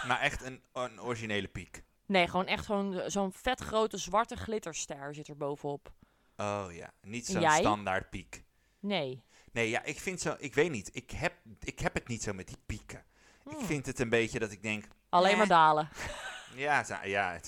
Maar 0.08 0.20
echt 0.20 0.42
een, 0.44 0.62
een 0.74 1.02
originele 1.02 1.48
piek. 1.48 1.84
Nee, 2.12 2.28
gewoon 2.28 2.46
echt 2.48 2.66
gewoon 2.66 3.02
zo'n 3.12 3.32
vet 3.34 3.60
grote 3.60 3.98
zwarte 3.98 4.36
glitterster 4.36 5.14
zit 5.16 5.28
er 5.28 5.38
bovenop. 5.38 5.92
Oh 6.38 6.66
ja, 6.72 6.92
niet 7.02 7.26
zo'n 7.26 7.50
standaard 7.52 8.10
piek. 8.10 8.44
Nee. 8.80 9.24
Nee, 9.52 9.70
ja, 9.70 9.84
ik 9.84 10.00
vind 10.00 10.22
zo, 10.22 10.36
ik 10.40 10.54
weet 10.56 10.72
niet, 10.72 10.90
ik 10.94 11.12
heb, 11.12 11.34
ik 11.60 11.80
heb 11.80 11.94
het 11.94 12.08
niet 12.08 12.24
zo 12.24 12.34
met 12.34 12.48
die 12.48 12.58
pieken. 12.66 13.06
Ik 13.46 13.52
Hmm. 13.52 13.66
vind 13.66 13.86
het 13.86 14.00
een 14.00 14.10
beetje 14.10 14.40
dat 14.40 14.52
ik 14.52 14.62
denk, 14.62 14.86
Alleen 15.10 15.38
maar 15.38 15.48
dalen. 15.48 15.90
Ja, 16.56 16.86
ja 17.04 17.40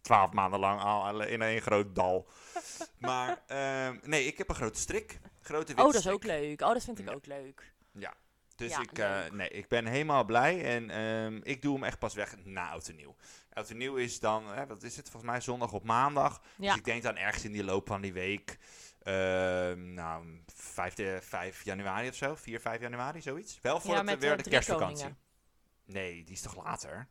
twaalf 0.00 0.32
maanden 0.32 0.60
lang 0.60 0.80
al 0.80 1.22
in 1.22 1.42
één 1.42 1.60
groot 1.60 1.94
dal. 1.94 2.28
Maar 2.98 3.42
ehm, 3.46 3.98
nee, 4.02 4.26
ik 4.26 4.38
heb 4.38 4.48
een 4.48 4.54
grote 4.54 4.78
strik. 4.80 5.20
Grote 5.40 5.66
witte 5.66 5.80
Oh, 5.82 5.86
dat 5.86 5.94
is 5.94 6.00
strik. 6.00 6.14
ook 6.14 6.24
leuk. 6.24 6.60
Oh, 6.60 6.72
dat 6.72 6.84
vind 6.84 6.98
ik 6.98 7.08
Ja. 7.08 7.14
ook 7.14 7.26
leuk. 7.26 7.72
Dus 8.62 8.70
Ja, 8.70 8.80
ik, 8.80 8.98
eh, 8.98 9.20
leuk. 9.22 9.32
nee, 9.32 9.48
ik 9.48 9.68
ben 9.68 9.86
helemaal 9.86 10.24
blij 10.24 10.64
en 10.64 10.90
ehm, 10.90 11.40
ik 11.42 11.62
doe 11.62 11.74
hem 11.74 11.84
echt 11.84 11.98
pas 11.98 12.14
weg 12.14 12.36
na 12.44 12.70
Oud 12.70 12.88
en 12.88 12.96
Nieuw. 12.96 13.16
Oud 13.52 13.70
en 13.70 13.76
Nieuw 13.76 13.96
is 13.96 14.20
dan, 14.20 14.46
hè, 14.46 14.66
wat 14.66 14.82
is 14.82 14.96
het, 14.96 15.10
volgens 15.10 15.32
mij 15.32 15.40
zondag 15.40 15.72
op 15.72 15.84
maandag. 15.84 16.42
Ja. 16.56 16.68
Dus 16.68 16.76
ik 16.78 16.84
denk 16.84 17.02
dan 17.02 17.16
ergens 17.16 17.44
in 17.44 17.52
die 17.52 17.64
loop 17.64 17.86
van 17.86 18.00
die 18.00 18.12
week, 18.12 18.58
ehm, 19.02 19.94
nou, 19.94 20.26
5, 20.54 20.94
de, 20.94 21.18
5 21.22 21.64
januari 21.64 22.08
of 22.08 22.14
zo, 22.14 22.34
4, 22.34 22.60
5 22.60 22.80
januari, 22.80 23.22
zoiets. 23.22 23.58
Wel 23.60 23.80
voor 23.80 23.94
ja, 23.94 24.04
het, 24.04 24.20
weer 24.20 24.30
eh, 24.32 24.42
de 24.42 24.50
kerstvakantie. 24.50 24.96
koningen. 24.96 25.18
Nee, 25.84 26.24
die 26.24 26.34
is 26.34 26.40
toch 26.40 26.64
later? 26.64 27.08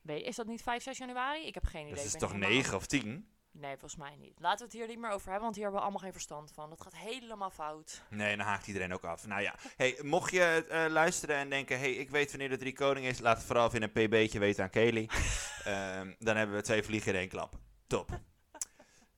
Weet, 0.00 0.26
is 0.26 0.36
dat 0.36 0.46
niet 0.46 0.62
5, 0.62 0.82
6 0.82 0.98
januari? 0.98 1.46
Ik 1.46 1.54
heb 1.54 1.64
geen 1.64 1.86
idee. 1.86 1.94
Het 1.96 2.04
is 2.04 2.12
toch 2.20 2.32
helemaal- 2.32 2.50
9 2.50 2.76
of 2.76 2.86
10? 2.86 3.28
Nee, 3.56 3.70
volgens 3.70 3.96
mij 3.96 4.16
niet. 4.16 4.40
Laten 4.40 4.58
we 4.58 4.64
het 4.64 4.72
hier 4.72 4.86
niet 4.86 4.98
meer 4.98 5.10
over 5.10 5.24
hebben, 5.24 5.42
want 5.42 5.54
hier 5.54 5.62
hebben 5.62 5.80
we 5.80 5.86
allemaal 5.86 6.04
geen 6.04 6.12
verstand 6.12 6.52
van. 6.52 6.70
Dat 6.70 6.80
gaat 6.80 6.96
helemaal 6.96 7.50
fout. 7.50 8.02
Nee, 8.10 8.36
dan 8.36 8.46
haakt 8.46 8.66
iedereen 8.66 8.94
ook 8.94 9.04
af. 9.04 9.26
Nou 9.26 9.42
ja, 9.42 9.54
hey, 9.76 9.98
mocht 10.02 10.32
je 10.32 10.66
eh, 10.68 10.90
luisteren 10.90 11.36
en 11.36 11.50
denken, 11.50 11.78
hey, 11.78 11.92
ik 11.92 12.10
weet 12.10 12.30
wanneer 12.30 12.48
de 12.48 12.56
drie 12.56 12.72
koning 12.72 13.06
is, 13.06 13.20
laat 13.20 13.36
het 13.36 13.46
vooral 13.46 13.66
even 13.66 13.82
in 13.82 13.90
een 13.94 14.08
pb'tje 14.08 14.38
weten 14.38 14.64
aan 14.64 14.70
Kelly. 14.70 15.08
Ehm, 15.64 16.12
dan 16.18 16.36
hebben 16.36 16.56
we 16.56 16.62
twee 16.62 16.82
vliegen 16.82 17.12
in 17.12 17.18
één 17.18 17.28
klap. 17.28 17.58
Top. 17.86 18.20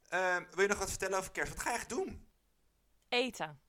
Ehm, 0.09 0.43
wil 0.51 0.63
je 0.63 0.69
nog 0.69 0.79
wat 0.79 0.89
vertellen 0.89 1.19
over 1.19 1.33
kerst? 1.33 1.53
Wat 1.53 1.63
ga 1.63 1.71
je 1.71 1.77
echt 1.77 1.89
doen? 1.89 2.27
Eten. 3.09 3.61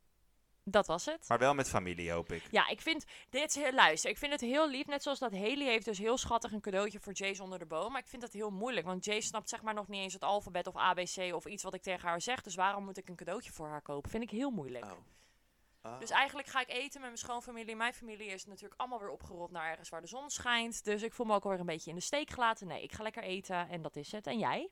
Dat 0.70 0.88
was 0.88 1.06
het. 1.06 1.26
Maar 1.28 1.38
wel 1.38 1.54
met 1.54 1.70
familie, 1.70 2.12
hoop 2.12 2.32
ik. 2.32 2.44
Ja, 2.52 2.68
ik 2.68 2.82
vind 2.82 3.06
dit 3.30 3.54
heel, 3.54 3.72
luister, 3.72 4.10
ik 4.10 4.18
vind 4.18 4.32
het 4.32 4.42
heel 4.42 4.70
lief. 4.70 4.86
Net 4.86 5.04
zoals 5.04 5.20
dat 5.20 5.32
Haley 5.32 5.66
heeft 5.66 5.86
dus 5.86 5.98
heel 5.98 6.18
schattig 6.18 6.52
een 6.52 6.62
cadeautje 6.62 7.00
voor 7.00 7.14
Jace 7.14 7.44
onder 7.44 7.60
de 7.60 7.66
boom. 7.66 7.92
Maar 7.92 8.02
ik 8.02 8.08
vind 8.08 8.22
dat 8.22 8.34
heel 8.34 8.50
moeilijk, 8.50 8.86
want 8.86 9.06
Jace 9.06 9.28
snapt 9.28 9.50
zeg 9.50 9.62
maar 9.62 9.74
nog 9.74 9.88
niet 9.88 10.02
eens 10.02 10.14
het 10.14 10.24
alfabet 10.24 10.68
of 10.68 10.76
ABC 10.76 11.34
of 11.34 11.46
iets 11.46 11.64
wat 11.64 11.74
ik 11.74 11.82
tegen 11.82 12.08
haar 12.08 12.22
zeg. 12.22 12.42
Dus 12.42 12.56
waarom 12.56 12.84
moet 12.84 12.98
ik 12.98 13.10
een 13.10 13.16
cadeautje 13.16 13.52
voor 13.52 13.68
haar 13.68 13.82
kopen? 13.82 14.10
Vind 14.10 14.24
ik 14.24 14.30
heel 14.30 14.50
moeilijk. 14.50 14.86
Oh. 14.86 16.00
Dus 16.00 16.10
eigenlijk 16.10 16.48
ga 16.48 16.62
ik 16.62 16.70
eten 16.70 17.02
met 17.02 17.10
mijn 17.10 17.18
schoonfamilie. 17.18 17.76
Mijn 17.76 17.94
familie 17.94 18.28
is 18.28 18.46
natuurlijk 18.46 18.80
allemaal 18.80 19.00
weer 19.00 19.10
opgerold 19.10 19.52
naar 19.52 19.70
ergens 19.70 19.90
waar 19.90 20.02
de 20.02 20.08
zon 20.08 20.30
schijnt. 20.30 20.84
Dus 20.84 21.02
ik 21.02 21.14
voel 21.14 21.26
me 21.26 21.34
ook 21.34 21.44
alweer 21.44 21.60
een 21.60 21.66
beetje 21.66 21.90
in 21.90 21.96
de 21.96 22.02
steek 22.02 22.30
gelaten. 22.30 22.68
Nee, 22.68 22.84
ik 22.84 22.92
ga 22.92 23.04
lekker 23.04 23.24
eten 23.24 23.70
en 23.70 23.82
dat 23.82 23.96
is 23.96 24.12
het. 24.12 24.28
En 24.28 24.40
jij? 24.40 24.70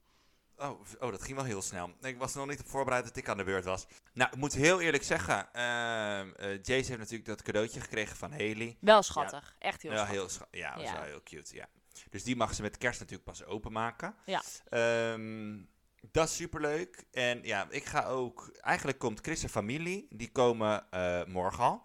Oh, 0.58 0.82
oh, 1.00 1.12
dat 1.12 1.22
ging 1.24 1.36
wel 1.36 1.46
heel 1.46 1.62
snel. 1.62 1.94
Ik 2.02 2.18
was 2.18 2.34
nog 2.34 2.48
niet 2.48 2.60
op 2.60 2.68
voorbereid 2.68 3.04
dat 3.04 3.16
ik 3.16 3.30
aan 3.30 3.38
de 3.38 3.44
beurt 3.44 3.66
was. 3.66 3.88
Nou, 4.14 4.32
ik 4.32 4.38
moet 4.38 4.54
heel 4.54 4.82
eerlijk 4.82 5.04
zeggen, 5.04 5.54
eh, 5.54 5.62
Jace 6.62 6.74
heeft 6.74 6.98
natuurlijk 6.98 7.26
dat 7.26 7.42
cadeautje 7.42 7.82
gekregen 7.82 8.18
van 8.18 8.32
Haley. 8.32 8.78
Wel 8.80 9.04
schattig. 9.04 9.56
Echt 9.60 9.82
heel 9.82 9.92
schattig. 9.92 10.14
heel 10.14 10.30
scha- 10.30 10.48
ja, 10.52 10.76
dat 10.76 10.84
is 10.84 10.92
wel 10.92 11.02
heel 11.02 11.24
cute, 11.24 11.56
ja. 11.56 11.68
Dus 12.10 12.24
die 12.24 12.36
mag 12.36 12.54
ze 12.54 12.62
met 12.62 12.78
kerst 12.78 13.00
natuurlijk 13.00 13.30
pas 13.30 13.46
openmaken. 13.46 14.16
Ja. 14.26 14.42
Ehm, 14.70 15.58
dat 16.12 16.28
is 16.30 16.36
superleuk. 16.36 17.04
En 17.12 17.44
ja, 17.44 17.68
ik 17.70 17.86
ga 17.86 18.06
ook... 18.06 18.50
Eigenlijk 18.62 19.00
komt 19.00 19.20
Chris 19.22 19.44
en 19.44 19.50
familie, 19.50 20.08
die 20.10 20.32
komen 20.32 20.92
eh, 20.92 21.24
morgen 21.26 21.64
al. 21.64 21.84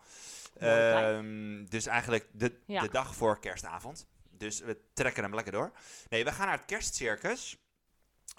Ehm, 0.59 1.65
dus 1.65 1.87
eigenlijk 1.87 2.29
de, 2.33 2.61
Ja. 2.67 2.81
de 2.83 2.89
dag 2.91 3.15
voor 3.15 3.41
kerstavond. 3.41 4.07
Dus 4.31 4.61
we 4.61 4.81
trekken 4.93 5.23
hem 5.23 5.35
lekker 5.35 5.53
door. 5.53 5.73
Nee, 6.09 6.25
we 6.25 6.33
gaan 6.33 6.47
naar 6.47 6.57
het 6.57 6.67
kerstcircus. 6.67 7.57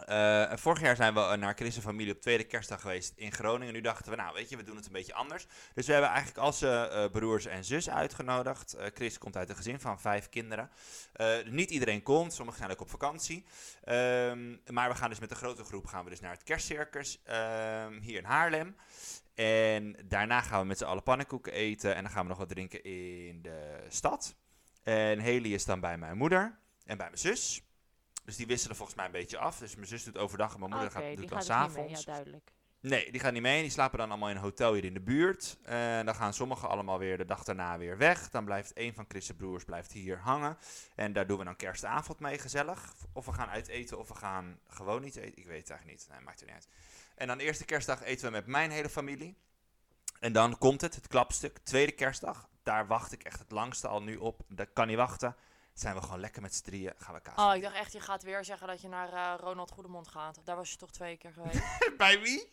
Eh, 0.06 0.52
vorig 0.56 0.82
jaar 0.82 0.96
zijn 0.96 1.14
we 1.14 1.20
eh, 1.20 1.38
naar 1.38 1.54
Chris 1.56 1.78
familie 1.78 2.14
op 2.14 2.22
tweede 2.22 2.44
kerstdag 2.44 2.82
geweest 2.82 3.14
in 3.16 3.32
Groningen. 3.32 3.74
Nu 3.74 3.82
dachten 3.82 4.12
we, 4.12 4.18
nou 4.18 4.34
weet 4.34 4.50
je, 4.50 4.58
we 4.58 4.64
doen 4.64 4.76
het 4.76 4.86
een 4.86 4.92
beetje 4.92 5.14
anders. 5.14 5.48
Dus 5.74 5.86
we 5.86 5.92
hebben 5.92 6.10
eigenlijk 6.10 6.40
al 6.40 6.54
zijn 6.54 6.90
eh, 6.90 7.06
broers 7.12 7.46
en 7.46 7.64
zus 7.64 7.90
uitgenodigd. 7.90 8.76
Chris 8.94 9.18
komt 9.18 9.38
uit 9.38 9.50
een 9.50 9.56
gezin 9.56 9.80
van 9.80 10.00
vijf 10.00 10.30
kinderen. 10.30 10.70
Niet 11.46 11.70
iedereen 11.70 12.04
komt, 12.04 12.34
sommigen 12.34 12.60
zijn 12.60 12.72
ook 12.72 12.82
op 12.82 12.90
vakantie. 12.90 13.46
Ehm, 13.84 14.56
maar 14.68 14.90
we 14.90 14.96
gaan 14.96 15.10
dus 15.10 15.20
met 15.20 15.32
een 15.32 15.38
grote 15.38 15.64
groep 15.64 15.86
gaan 15.86 16.04
we 16.04 16.10
dus 16.10 16.20
naar 16.20 16.32
het 16.32 16.44
kerstcircus 16.44 17.22
ehm, 17.24 18.00
hier 18.00 18.18
in 18.18 18.26
Haarlem. 18.26 18.76
En 19.36 19.96
daarna 20.06 20.42
gaan 20.42 20.62
we 20.62 20.66
met 20.66 20.78
z'n 20.78 20.84
allen 20.84 21.04
pannenkoeken 21.04 21.54
eten 21.54 21.96
en 21.96 22.04
dan 22.04 22.12
gaan 22.12 22.24
we 22.24 22.30
nog 22.30 22.38
wat 22.38 22.50
drinken 22.50 22.84
in 22.84 23.42
de 23.42 23.86
stad. 23.90 24.36
En 24.84 25.20
Haley 25.20 25.50
is 25.50 25.66
dan 25.66 25.80
bij 25.80 25.98
mijn 25.98 26.18
moeder 26.18 26.60
en 26.86 26.98
bij 26.98 27.08
mijn 27.08 27.18
zus. 27.18 27.62
Dus 28.24 28.36
die 28.36 28.48
wisselen 28.48 28.76
volgens 28.76 28.98
mij 28.98 29.06
een 29.06 29.12
beetje 29.12 29.38
af. 29.38 29.58
Dus 29.58 29.76
mijn 29.76 29.88
zus 29.88 30.04
doet 30.04 30.18
overdag 30.18 30.54
en 30.54 30.60
mijn 30.60 30.72
moeder 30.72 30.92
gaat, 30.92 31.18
doet 31.18 31.30
dan 31.30 31.38
dus 31.40 31.48
niet 31.48 31.58
mee. 31.58 31.68
s'avonds. 31.68 32.04
Ja, 32.04 32.12
duidelijk. 32.12 32.52
Nee, 32.82 33.12
die 33.12 33.22
gaan 33.22 33.34
niet 33.34 33.42
mee. 33.42 33.62
Die 33.62 33.72
slapen 33.72 33.98
dan 33.98 34.10
allemaal 34.10 34.30
in 34.30 34.36
een 34.36 34.42
hotel 34.42 34.74
hier 34.74 34.84
in 34.84 34.94
de 34.94 35.02
buurt. 35.02 35.58
En 35.64 36.06
dan 36.06 36.16
gaan 36.16 36.34
sommigen 36.34 36.70
allemaal 36.70 37.00
weer 37.00 37.18
de 37.18 37.26
dag 37.26 37.44
daarna 37.44 37.78
weer 37.78 37.98
weg. 37.98 38.30
Dan 38.30 38.46
blijft 38.46 38.72
een 38.74 38.94
van 38.94 39.06
Chris' 39.08 39.32
broers 39.38 39.64
blijft 39.64 39.92
hier 39.92 40.20
hangen. 40.20 40.58
En 40.96 41.14
daar 41.14 41.28
doen 41.28 41.38
we 41.38 41.44
dan 41.44 41.56
kerstavond 41.56 42.20
mee 42.20 42.38
gezellig. 42.38 42.94
Of 43.14 43.26
we 43.26 43.32
gaan 43.32 43.50
uit 43.50 43.68
eten 43.68 44.00
of 44.00 44.08
we 44.08 44.16
gaan 44.16 44.60
gewoon 44.68 45.02
niet 45.02 45.16
eten. 45.16 45.38
Ik 45.38 45.46
weet 45.46 45.60
het 45.60 45.70
eigenlijk 45.70 46.00
niet. 46.00 46.10
Nee, 46.10 46.26
maakt 46.26 46.40
er 46.40 46.46
niet 46.46 46.56
uit. 46.56 46.68
En 47.16 47.28
dan 47.28 47.40
eerste 47.40 47.66
kerstdag 47.66 48.04
eten 48.04 48.26
we 48.26 48.32
met 48.32 48.46
mijn 48.46 48.72
hele 48.72 48.90
familie. 48.90 49.36
En 50.20 50.34
dan 50.34 50.58
komt 50.58 50.82
het, 50.82 50.96
het 50.96 51.08
klapstuk. 51.08 51.58
Tweede 51.64 51.92
kerstdag. 51.92 52.50
Daar 52.64 52.88
wacht 52.88 53.12
ik 53.12 53.24
echt 53.24 53.40
het 53.40 53.52
langste 53.52 53.88
al 53.88 54.02
nu 54.02 54.16
op. 54.18 54.42
Dat 54.48 54.68
kan 54.74 54.88
niet 54.88 54.98
wachten. 54.98 55.36
Zijn 55.82 55.96
we 55.96 56.02
gewoon 56.02 56.20
lekker 56.20 56.42
met 56.42 56.56
z'n 56.56 56.64
drieën. 56.64 56.94
Gaan 56.98 57.14
we 57.14 57.22
kaas. 57.22 57.36
Oh, 57.38 57.56
ik 57.56 57.62
dacht 57.62 57.76
echt, 57.76 57.92
je 57.94 58.00
gaat 58.00 58.24
weer 58.24 58.46
zeggen 58.46 58.68
dat 58.68 58.82
je 58.82 58.88
naar 58.88 59.14
eh, 59.14 59.34
Ronald 59.40 59.72
Goedemond 59.72 60.08
gaat. 60.08 60.40
Daar 60.44 60.56
was 60.56 60.72
je 60.72 60.78
toch 60.78 60.92
twee 60.92 61.18
keer 61.18 61.32
geweest? 61.34 61.60
Bij 61.98 62.20
wie? 62.22 62.50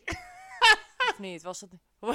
Of 1.11 1.19
niet? 1.19 1.43
Was 1.43 1.59
dat... 1.61 1.69
Hoe 2.01 2.15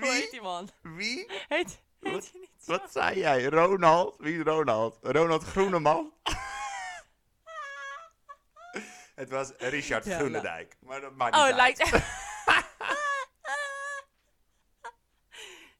Wie? 0.00 0.30
die 0.30 0.40
man? 0.40 0.70
Wie? 0.82 1.26
Heet, 1.48 1.80
heet 2.00 2.12
Wat- 2.12 2.30
hij 2.30 2.40
niet 2.40 2.50
zo? 2.64 2.72
Wat 2.72 2.92
zei 2.92 3.18
jij? 3.18 3.44
Ronald? 3.44 4.16
Wie 4.18 4.38
is 4.38 4.44
Ronald? 4.44 4.98
Ronald 5.02 5.44
Groeneman? 5.44 6.12
het 9.14 9.30
was 9.30 9.50
Richard 9.58 10.04
Ja, 10.04 10.16
Groenendijk. 10.18 10.76
Maar 10.80 11.00
dat 11.00 11.14
maakt 11.14 11.34
niet 11.34 11.42
Oh, 11.42 11.48
het 11.48 11.58
uit. 11.58 11.78
lijkt... 11.78 12.04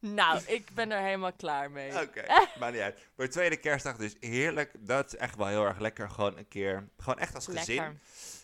nou, 0.01 0.43
ik 0.47 0.71
ben 0.75 0.91
er 0.91 1.03
helemaal 1.03 1.33
klaar 1.33 1.71
mee. 1.71 2.01
Oké, 2.03 2.25
maakt 2.61 2.73
niet 2.73 2.83
uit. 2.83 3.07
Maar 3.17 3.29
tweede 3.29 3.57
kerstdag 3.57 3.97
dus 3.97 4.17
heerlijk. 4.21 4.73
Dat 4.79 5.07
is 5.07 5.17
echt 5.17 5.37
wel 5.37 5.47
heel 5.47 5.65
erg 5.65 5.79
lekker. 5.79 6.11
Gewoon 6.11 6.39
een 6.39 6.49
keer, 6.49 6.89
gewoon 6.97 7.19
echt 7.19 7.35
als 7.35 7.47
gezin. 7.47 7.77
Lekker. 7.77 7.99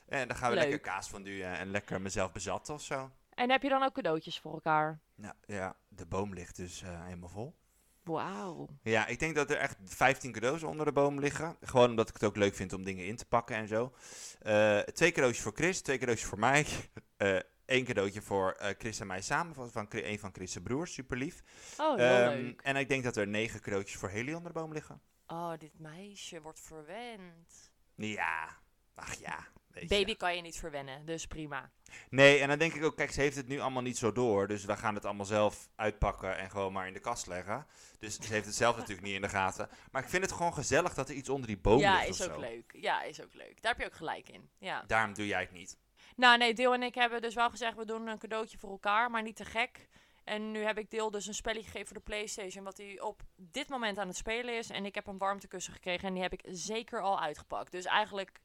En 0.09 0.29
dan 0.29 0.37
gaan 0.37 0.49
we 0.51 0.55
Leuk. 0.55 0.69
lekker 0.69 0.91
kaas 0.91 1.09
van 1.09 1.27
en 1.27 1.71
lekker 1.71 2.01
mezelf 2.01 2.33
bezatten 2.33 2.75
of 2.75 2.83
zo. 2.83 3.11
En 3.35 3.51
heb 3.51 3.63
je 3.63 3.69
dan 3.69 3.83
ook 3.83 3.95
cadeautjes 3.95 4.39
voor 4.39 4.53
elkaar? 4.53 5.01
Nou 5.15 5.35
ja, 5.47 5.77
de 5.89 6.07
boom 6.07 6.35
ligt 6.35 6.57
dus 6.57 6.83
eh, 6.83 7.05
helemaal 7.05 7.29
vol. 7.29 7.55
Wauw. 8.03 8.69
Ja, 8.83 9.07
ik 9.07 9.19
denk 9.19 9.35
dat 9.35 9.51
er 9.51 9.57
echt 9.57 9.77
15 9.85 10.33
cadeaus 10.33 10.63
onder 10.63 10.87
de 10.87 10.93
boom 10.93 11.21
liggen. 11.21 11.57
Gewoon 11.61 11.91
omdat 11.91 12.09
ik 12.09 12.15
het 12.15 12.25
ook 12.25 12.37
leuk 12.37 12.55
vind 12.55 12.73
om 12.73 12.85
dingen 12.85 13.07
in 13.07 13.17
te 13.17 13.27
pakken 13.27 13.57
en 13.57 13.69
zo. 13.69 13.93
Eh, 14.39 14.79
twee 14.79 15.13
cadeautjes 15.13 15.43
voor 15.45 15.53
Chris, 15.55 15.81
twee 15.81 15.99
cadeautjes 15.99 16.29
voor 16.29 16.39
mij. 16.39 16.67
Eh 17.17 17.39
Eén 17.67 17.85
cadeautje 17.85 18.23
voor 18.23 18.53
eh, 18.53 18.75
Chris 18.79 19.01
en 19.01 19.07
mij 19.07 19.23
samen, 19.23 19.55
van, 19.55 19.87
een 19.91 20.19
van 20.19 20.31
Chris' 20.33 20.59
broers, 20.63 20.93
super 20.93 21.17
lief. 21.17 21.43
Oh, 21.79 22.01
Ehm, 22.01 22.31
leuk. 22.31 22.61
en 22.61 22.77
ik 22.77 22.89
denk 22.89 23.05
dat 23.05 23.17
er 23.17 23.27
negen 23.27 23.61
cadeautjes 23.61 23.99
voor 23.99 24.11
onder 24.11 24.43
de 24.43 24.53
boom 24.53 24.73
liggen. 24.73 25.01
Oh, 25.27 25.53
dit 25.59 25.79
meisje 25.79 26.41
wordt 26.41 26.61
verwend. 26.61 27.73
Ja, 27.95 28.59
ach 28.95 29.15
ja. 29.15 29.47
Je. 29.81 29.87
Baby 29.87 30.17
kan 30.17 30.37
je 30.37 30.43
niet 30.43 30.59
verwennen, 30.59 31.07
dus 31.07 31.27
prima. 31.27 31.71
Nee, 32.11 32.39
en 32.39 32.49
dan 32.49 32.59
denk 32.59 32.75
ik 32.75 32.85
ook, 32.85 32.97
kijk, 32.97 33.11
ze 33.13 33.21
heeft 33.21 33.37
het 33.37 33.49
nu 33.49 33.61
allemaal 33.61 33.83
niet 33.83 33.99
zo 33.99 34.13
door. 34.13 34.49
Dus 34.49 34.65
we 34.65 34.77
gaan 34.77 34.95
het 34.95 35.05
allemaal 35.05 35.27
zelf 35.27 35.69
uitpakken 35.77 36.37
en 36.39 36.51
gewoon 36.51 36.73
maar 36.73 36.87
in 36.87 36.93
de 36.93 37.01
kast 37.01 37.27
leggen. 37.27 37.67
Dus 37.99 38.19
ze 38.19 38.33
heeft 38.33 38.47
het 38.47 38.55
zelf 38.55 38.77
natuurlijk 38.79 39.07
niet 39.07 39.15
in 39.15 39.23
de 39.23 39.29
gaten. 39.29 39.69
Maar 39.91 40.03
ik 40.03 40.09
vind 40.09 40.23
het 40.23 40.33
gewoon 40.33 40.55
gezellig 40.55 40.95
dat 40.95 41.09
er 41.09 41.15
iets 41.15 41.29
onder 41.29 41.47
die 41.47 41.59
boom 41.59 41.79
ja, 41.79 41.95
ligt 41.97 42.09
is 42.09 42.21
of 42.21 42.27
ook 42.27 42.33
zo. 42.35 42.41
leuk. 42.41 42.73
Ja, 42.73 43.03
is 43.03 43.23
ook 43.23 43.35
leuk. 43.35 43.63
Daar 43.63 43.73
heb 43.73 43.81
je 43.81 43.87
ook 43.87 43.97
gelijk 43.97 44.29
in. 44.29 44.51
Ja. 44.59 44.85
Daarom 44.87 45.15
doe 45.15 45.27
jij 45.27 45.41
het 45.41 45.53
niet. 45.53 45.79
Nou, 46.17 46.39
nee, 46.39 46.55
Deel 46.55 46.75
en 46.75 46.83
ik 46.83 46.95
hebben 46.95 47.23
dus 47.23 47.35
wel 47.35 47.51
gezegd, 47.51 47.77
we 47.77 47.85
doen 47.85 48.07
een 48.07 48.19
cadeautje 48.19 48.59
voor 48.59 48.71
elkaar, 48.71 49.11
maar 49.11 49.23
niet 49.23 49.37
te 49.37 49.45
gek. 49.45 49.89
En 50.25 50.51
nu 50.51 50.63
heb 50.63 50.79
ik 50.79 50.91
Deel 50.91 51.11
dus 51.11 51.27
een 51.27 51.35
spelletje 51.35 51.65
gegeven 51.65 51.87
voor 51.87 51.97
de 51.97 52.03
Playstation, 52.03 52.65
wat 52.65 52.77
hij 52.77 53.01
op 53.01 53.23
dit 53.37 53.69
moment 53.69 53.99
aan 53.99 54.07
het 54.09 54.17
spelen 54.17 54.57
is. 54.57 54.71
En 54.71 54.85
ik 54.85 54.95
heb 54.95 55.07
een 55.07 55.19
warmtekussen 55.19 55.73
gekregen 55.73 56.09
en 56.09 56.15
die 56.15 56.23
heb 56.23 56.33
ik 56.33 56.41
zeker 56.45 57.01
al 57.01 57.21
uitgepakt. 57.21 57.73
Dus 57.73 57.85
eigenlijk 57.85 58.41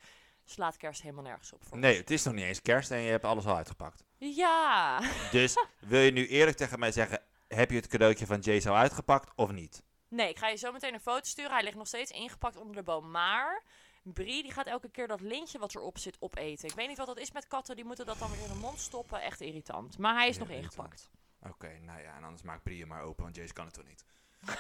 slaat 0.46 0.78
kerst 0.78 1.02
helemaal 1.02 1.24
nergens 1.24 1.54
op 1.54 1.64
voor 1.66 1.78
Nee, 1.78 1.90
ons. 1.92 2.00
het 2.00 2.10
is 2.12 2.24
nog 2.24 2.34
niet 2.34 2.44
eens 2.46 2.62
kerst 2.62 2.92
en 2.92 3.00
je 3.00 3.10
hebt 3.10 3.26
alles 3.26 3.46
al 3.46 3.56
uitgepakt. 3.56 4.04
Ja. 4.18 5.02
Dus 5.32 5.66
wil 5.80 6.00
je 6.02 6.12
nu 6.12 6.28
eerlijk 6.28 6.58
tegen 6.58 6.80
mij 6.80 6.92
zeggen, 6.92 7.22
heb 7.48 7.70
je 7.70 7.76
het 7.76 7.88
cadeautje 7.88 8.26
van 8.26 8.40
Jace 8.40 8.70
al 8.70 8.76
uitgepakt 8.76 9.32
of 9.36 9.52
niet? 9.52 9.84
Nee, 10.08 10.30
ik 10.30 10.38
ga 10.38 10.48
je 10.48 10.56
zo 10.56 10.72
meteen 10.72 10.94
een 10.94 11.00
foto 11.00 11.24
sturen. 11.26 11.52
Hij 11.52 11.64
ligt 11.64 11.76
nog 11.78 11.88
steeds 11.88 12.12
ingepakt 12.12 12.56
onder 12.58 12.76
de 12.76 12.84
boom. 12.84 13.12
Maar 13.12 13.64
Brie 14.04 14.44
die 14.44 14.52
gaat 14.52 14.68
elke 14.68 14.90
keer 14.90 15.08
dat 15.08 15.22
lintje 15.22 15.60
wat 15.60 15.76
erop 15.76 15.98
zit 15.98 16.18
opeten. 16.20 16.70
Ik 16.70 16.76
weet 16.76 16.88
niet 16.88 16.98
wat 16.98 17.08
dat 17.08 17.18
is 17.18 17.32
met 17.32 17.48
katten. 17.48 17.76
Die 17.76 17.86
moeten 17.86 18.06
dat 18.06 18.20
dan 18.20 18.32
weer 18.32 18.42
in 18.42 18.48
de 18.48 18.60
mond 18.60 18.80
stoppen. 18.80 19.22
Echt 19.22 19.42
irritant. 19.42 19.98
Maar 19.98 20.14
hij 20.16 20.28
is 20.28 20.38
nog 20.38 20.50
ingepakt. 20.50 21.10
Oké, 21.48 21.80
nou 21.82 22.02
ja, 22.02 22.16
en 22.16 22.24
anders 22.24 22.42
maakt 22.42 22.64
Brie 22.64 22.80
hem 22.80 22.88
maar 22.88 23.02
open, 23.02 23.24
want 23.24 23.36
Jace 23.36 23.54
kan 23.54 23.66
het 23.66 23.74
toch 23.74 23.88
niet. 23.88 24.06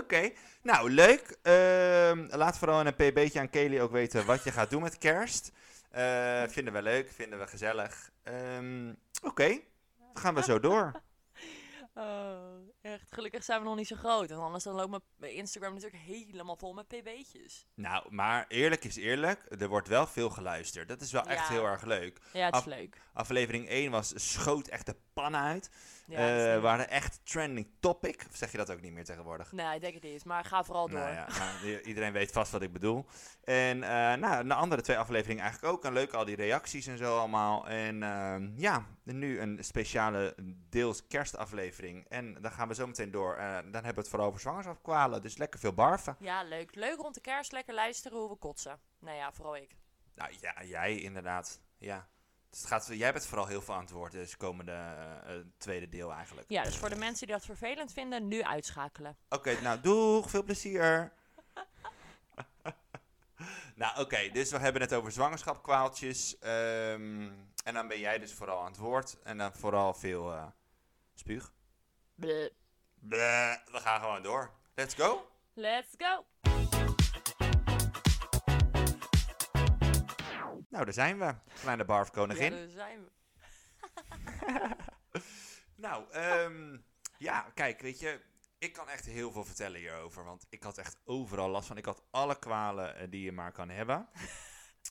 Oké, 0.00 0.32
nou 0.62 0.90
leuk. 0.90 1.38
Ehm, 1.42 2.26
laat 2.36 2.58
vooral 2.58 2.80
in 2.80 2.86
een 2.86 2.94
pb'tje 2.94 3.40
aan 3.40 3.50
Kelly 3.50 3.80
ook 3.80 3.90
weten 3.90 4.26
wat 4.26 4.44
je 4.44 4.52
gaat 4.52 4.70
doen 4.70 4.82
met 4.82 4.98
kerst. 4.98 5.52
Eh, 5.90 6.42
vinden 6.48 6.72
we 6.72 6.82
leuk, 6.82 7.10
vinden 7.10 7.38
we 7.38 7.46
gezellig. 7.46 8.10
Ehm, 8.22 8.92
Oké, 9.22 9.48
dan 9.98 10.22
gaan 10.22 10.34
we 10.34 10.42
zo 10.42 10.60
door. 10.60 11.02
Oh, 12.00 12.68
echt. 12.80 13.12
Gelukkig 13.12 13.44
zijn 13.44 13.60
we 13.60 13.66
nog 13.66 13.76
niet 13.76 13.86
zo 13.86 13.96
groot. 13.96 14.30
Want 14.30 14.42
anders 14.42 14.64
dan 14.64 14.74
loopt 14.74 15.02
mijn- 15.16 15.32
Instagram 15.34 15.74
natuurlijk 15.74 16.02
helemaal 16.02 16.56
vol 16.56 16.72
met 16.72 16.88
pb'tjes. 16.88 17.66
Nou, 17.74 18.12
maar 18.14 18.44
eerlijk 18.48 18.84
is 18.84 18.96
eerlijk, 18.96 19.46
er 19.60 19.68
wordt 19.68 19.88
wel 19.88 20.06
veel 20.06 20.30
geluisterd. 20.30 20.88
Dat 20.88 21.00
is 21.00 21.12
wel 21.12 21.22
echt 21.26 21.48
Ja. 21.48 21.54
heel 21.54 21.64
erg 21.66 21.82
leuk. 21.84 22.20
Ja, 22.32 22.44
het 22.44 22.54
is 22.54 22.60
Af- 22.60 22.66
leuk. 22.66 23.02
Aflevering 23.12 23.68
1 23.68 23.90
was 23.90 24.12
schoot 24.32 24.68
echt 24.68 24.86
de 24.86 24.96
pan 25.12 25.36
uit. 25.36 25.70
Ja, 26.10 26.54
Eh 26.54 26.60
waren 26.60 26.88
echt 26.88 27.20
trending 27.24 27.66
topic. 27.80 28.24
Of 28.30 28.36
zeg 28.36 28.50
je 28.50 28.56
dat 28.56 28.70
ook 28.70 28.80
niet 28.80 28.92
meer 28.92 29.04
tegenwoordig? 29.04 29.52
Nee, 29.52 29.74
ik 29.74 29.80
denk 29.80 29.94
het 29.94 30.02
niet. 30.02 30.24
Maar 30.24 30.44
ga 30.44 30.64
vooral 30.64 30.88
door. 30.88 30.98
Nou 30.98 31.12
ja, 31.12 31.26
nou, 31.38 31.80
iedereen 31.80 32.12
weet 32.12 32.32
vast 32.32 32.52
wat 32.52 32.62
ik 32.62 32.72
bedoel. 32.72 33.06
En 33.44 33.82
eh 33.82 34.14
nou, 34.14 34.46
de 34.46 34.54
andere 34.54 34.82
twee 34.82 34.98
afleveringen 34.98 35.42
eigenlijk 35.42 35.72
ook. 35.72 35.84
En 35.84 35.92
leuk 35.92 36.12
al 36.12 36.24
die 36.24 36.36
reacties 36.36 36.86
en 36.86 36.98
zo 36.98 37.18
allemaal. 37.18 37.68
En 37.68 38.02
ehm, 38.02 38.50
ja, 38.56 38.86
nu 39.02 39.40
een 39.40 39.64
speciale 39.64 40.34
deels 40.70 41.06
kerstaflevering. 41.06 42.08
En 42.08 42.36
dan 42.40 42.50
gaan 42.50 42.68
we 42.68 42.74
zo 42.74 42.86
meteen 42.86 43.10
door. 43.10 43.34
Eh, 43.34 43.54
dan 43.54 43.72
hebben 43.72 43.94
we 43.94 44.00
het 44.00 44.08
vooral 44.08 44.28
over 44.28 44.40
zwangerschapskwalen. 44.40 45.22
Dus 45.22 45.36
lekker 45.36 45.60
veel 45.60 45.72
barven. 45.72 46.16
Ja, 46.18 46.42
leuk. 46.42 46.74
Leuk 46.74 46.96
rond 46.96 47.14
de 47.14 47.20
kerst. 47.20 47.52
Lekker 47.52 47.74
luisteren 47.74 48.18
hoe 48.18 48.28
we 48.28 48.36
kotsen. 48.36 48.80
Nou 48.98 49.16
ja, 49.16 49.32
vooral 49.32 49.56
ik. 49.56 49.76
Nou 50.14 50.32
ja, 50.40 50.64
jij 50.64 51.00
inderdaad. 51.00 51.60
Ja. 51.78 52.08
Dus 52.50 52.58
het 52.58 52.68
gaat, 52.68 52.86
jij 52.86 53.12
bent 53.12 53.26
vooral 53.26 53.46
heel 53.46 53.62
veel 53.62 53.74
aan 53.74 53.80
het 53.80 53.90
woord. 53.90 54.12
Dus 54.12 54.36
komende 54.36 54.72
eh, 54.72 55.36
eh, 55.36 55.44
tweede 55.58 55.88
deel 55.88 56.12
eigenlijk. 56.12 56.50
Ja, 56.50 56.62
dus 56.62 56.76
voor 56.76 56.88
de 56.88 56.96
mensen 56.96 57.26
die 57.26 57.36
dat 57.36 57.44
vervelend 57.44 57.92
vinden, 57.92 58.28
nu 58.28 58.42
uitschakelen. 58.42 59.16
Oké, 59.28 59.60
nou 59.60 59.80
doeg, 59.80 60.30
veel 60.30 60.42
plezier. 60.42 61.12
nou 63.74 64.00
oké, 64.00 64.30
dus 64.32 64.50
we 64.50 64.58
hebben 64.58 64.82
het 64.82 64.94
over 64.94 65.12
zwangerschapkwaaltjes. 65.12 66.38
ehm, 66.38 67.30
en 67.64 67.74
dan 67.74 67.88
ben 67.88 67.98
jij 67.98 68.18
dus 68.18 68.34
vooral 68.34 68.60
aan 68.60 68.70
het 68.70 68.76
woord. 68.76 69.22
En 69.22 69.38
dan 69.38 69.52
vooral 69.54 69.94
veel 69.94 70.32
eh, 70.32 70.46
spuug. 71.14 71.52
Bleh. 72.14 72.50
Bleh, 72.94 73.56
we 73.66 73.78
gaan 73.78 74.00
gewoon 74.00 74.22
door. 74.22 74.50
Let's 74.74 74.94
go. 74.94 75.30
Let's 75.54 75.94
go. 75.98 76.29
Nou, 80.70 80.84
daar 80.84 80.94
zijn 80.94 81.18
we. 81.18 81.34
Kleine 81.60 81.84
barfkoningin. 81.84 82.52
Ja, 82.52 82.58
daar 82.58 82.68
zijn 82.68 83.04
we. 83.04 83.10
Nou, 85.74 86.10
ehm, 86.10 86.78
ja, 87.18 87.50
kijk, 87.54 87.80
weet 87.80 88.00
je, 88.00 88.20
ik 88.58 88.72
kan 88.72 88.88
echt 88.88 89.04
heel 89.04 89.32
veel 89.32 89.44
vertellen 89.44 89.80
hierover. 89.80 90.24
Want 90.24 90.46
ik 90.48 90.62
had 90.62 90.78
echt 90.78 90.96
overal 91.04 91.48
last 91.48 91.66
van. 91.66 91.76
Ik 91.76 91.84
had 91.84 92.02
alle 92.10 92.38
kwalen 92.38 92.96
eh, 92.96 93.10
die 93.10 93.22
je 93.24 93.32
maar 93.32 93.52
kan 93.52 93.68
hebben. 93.68 94.08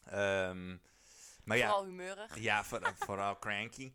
Ehm, 0.06 0.78
maar 1.44 1.58
ja, 1.58 1.66
Vooral 1.68 1.86
humeurig. 1.86 2.40
ja 2.40 2.64
voor- 2.64 2.94
vooral 2.98 3.40
cranky. 3.40 3.94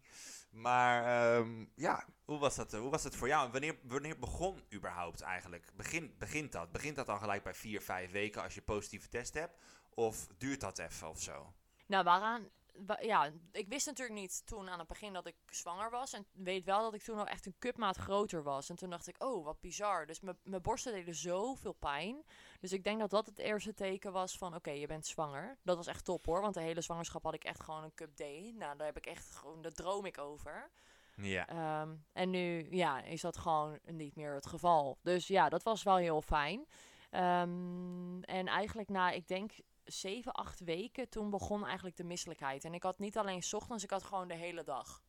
Maar 0.50 1.04
ehm, 1.36 1.64
ja, 1.74 2.04
hoe 2.24 2.38
was, 2.38 2.54
dat, 2.54 2.72
eh, 2.72 2.80
hoe 2.80 2.90
was 2.90 3.02
dat 3.02 3.16
voor 3.16 3.28
jou? 3.28 3.50
Wanneer, 3.50 3.76
wanneer 3.82 4.18
begon 4.18 4.62
überhaupt 4.72 5.20
eigenlijk? 5.20 5.70
Begin, 5.76 6.14
begint 6.18 6.52
dat? 6.52 6.72
Begint 6.72 6.96
dat 6.96 7.06
dan 7.06 7.18
gelijk 7.18 7.42
bij 7.42 7.54
vier, 7.54 7.82
vijf 7.82 8.10
weken 8.10 8.42
als 8.42 8.54
je 8.54 8.62
positieve 8.62 9.08
test 9.08 9.34
hebt? 9.34 9.56
Of 9.94 10.26
duurt 10.38 10.60
dat 10.60 10.78
even 10.78 11.08
of 11.08 11.20
zo? 11.22 11.54
Nou, 11.86 12.04
waaraan... 12.04 12.48
wa- 12.86 13.00
Ja, 13.00 13.30
ik 13.52 13.68
wist 13.68 13.86
natuurlijk 13.86 14.18
niet 14.20 14.46
toen 14.46 14.68
aan 14.68 14.78
het 14.78 14.88
begin 14.88 15.12
dat 15.12 15.26
ik 15.26 15.36
zwanger 15.46 15.90
was. 15.90 16.12
En 16.12 16.26
weet 16.32 16.64
wel 16.64 16.82
dat 16.82 16.94
ik 16.94 17.02
toen 17.02 17.18
al 17.18 17.26
echt 17.26 17.46
een 17.46 17.58
cupmaat 17.58 17.96
groter 17.96 18.42
was. 18.42 18.68
En 18.70 18.76
toen 18.76 18.90
dacht 18.90 19.06
ik, 19.06 19.22
oh, 19.24 19.44
wat 19.44 19.60
bizar. 19.60 20.06
Dus 20.06 20.20
mijn- 20.20 20.38
mijn 20.42 20.62
borsten 20.62 20.92
deden 20.92 21.14
zoveel 21.14 21.72
pijn. 21.72 22.24
Dus 22.60 22.72
ik 22.72 22.84
denk 22.84 23.00
dat 23.00 23.10
dat 23.10 23.26
het 23.26 23.38
eerste 23.38 23.74
teken 23.74 24.12
was 24.12 24.38
van, 24.38 24.54
oké, 24.54 24.70
je 24.70 24.86
bent 24.86 25.06
zwanger. 25.06 25.58
Dat 25.62 25.76
was 25.76 25.86
echt 25.86 26.04
top 26.04 26.26
hoor, 26.26 26.40
want 26.40 26.54
de 26.54 26.60
hele 26.60 26.80
zwangerschap 26.80 27.22
had 27.24 27.34
ik 27.34 27.44
echt 27.44 27.62
gewoon 27.62 27.82
een 27.84 27.94
cup 27.94 28.14
D. 28.16 28.20
Nou, 28.54 28.76
daar 28.76 28.86
heb 28.86 28.96
ik 28.96 29.06
echt 29.06 29.30
gewoon, 29.34 29.62
daar 29.62 29.72
droom 29.72 30.04
ik 30.04 30.18
over. 30.18 30.70
Ja. 31.16 31.46
Ehm, 31.46 31.94
en 32.12 32.30
nu 32.30 32.66
ja, 32.70 33.02
is 33.02 33.20
dat 33.20 33.36
gewoon 33.36 33.78
niet 33.86 34.16
meer 34.16 34.34
het 34.34 34.46
geval. 34.46 34.98
Dus 35.02 35.26
ja, 35.26 35.48
dat 35.48 35.62
was 35.62 35.82
wel 35.82 35.96
heel 35.96 36.22
fijn. 36.22 36.66
Ehm, 37.10 38.22
en 38.22 38.46
eigenlijk 38.46 38.88
na, 38.88 39.10
ik 39.10 39.28
denk, 39.28 39.52
zeven, 39.84 40.32
acht 40.32 40.60
weken, 40.60 41.08
toen 41.08 41.30
begon 41.30 41.64
eigenlijk 41.66 41.96
de 41.96 42.04
misselijkheid. 42.04 42.64
En 42.64 42.74
ik 42.74 42.82
had 42.82 42.98
niet 42.98 43.18
alleen 43.18 43.42
's 43.42 43.52
ochtends, 43.52 43.84
ik 43.84 43.90
had 43.90 44.02
gewoon 44.02 44.28
de 44.28 44.34
hele 44.34 44.64
dag. 44.64 45.02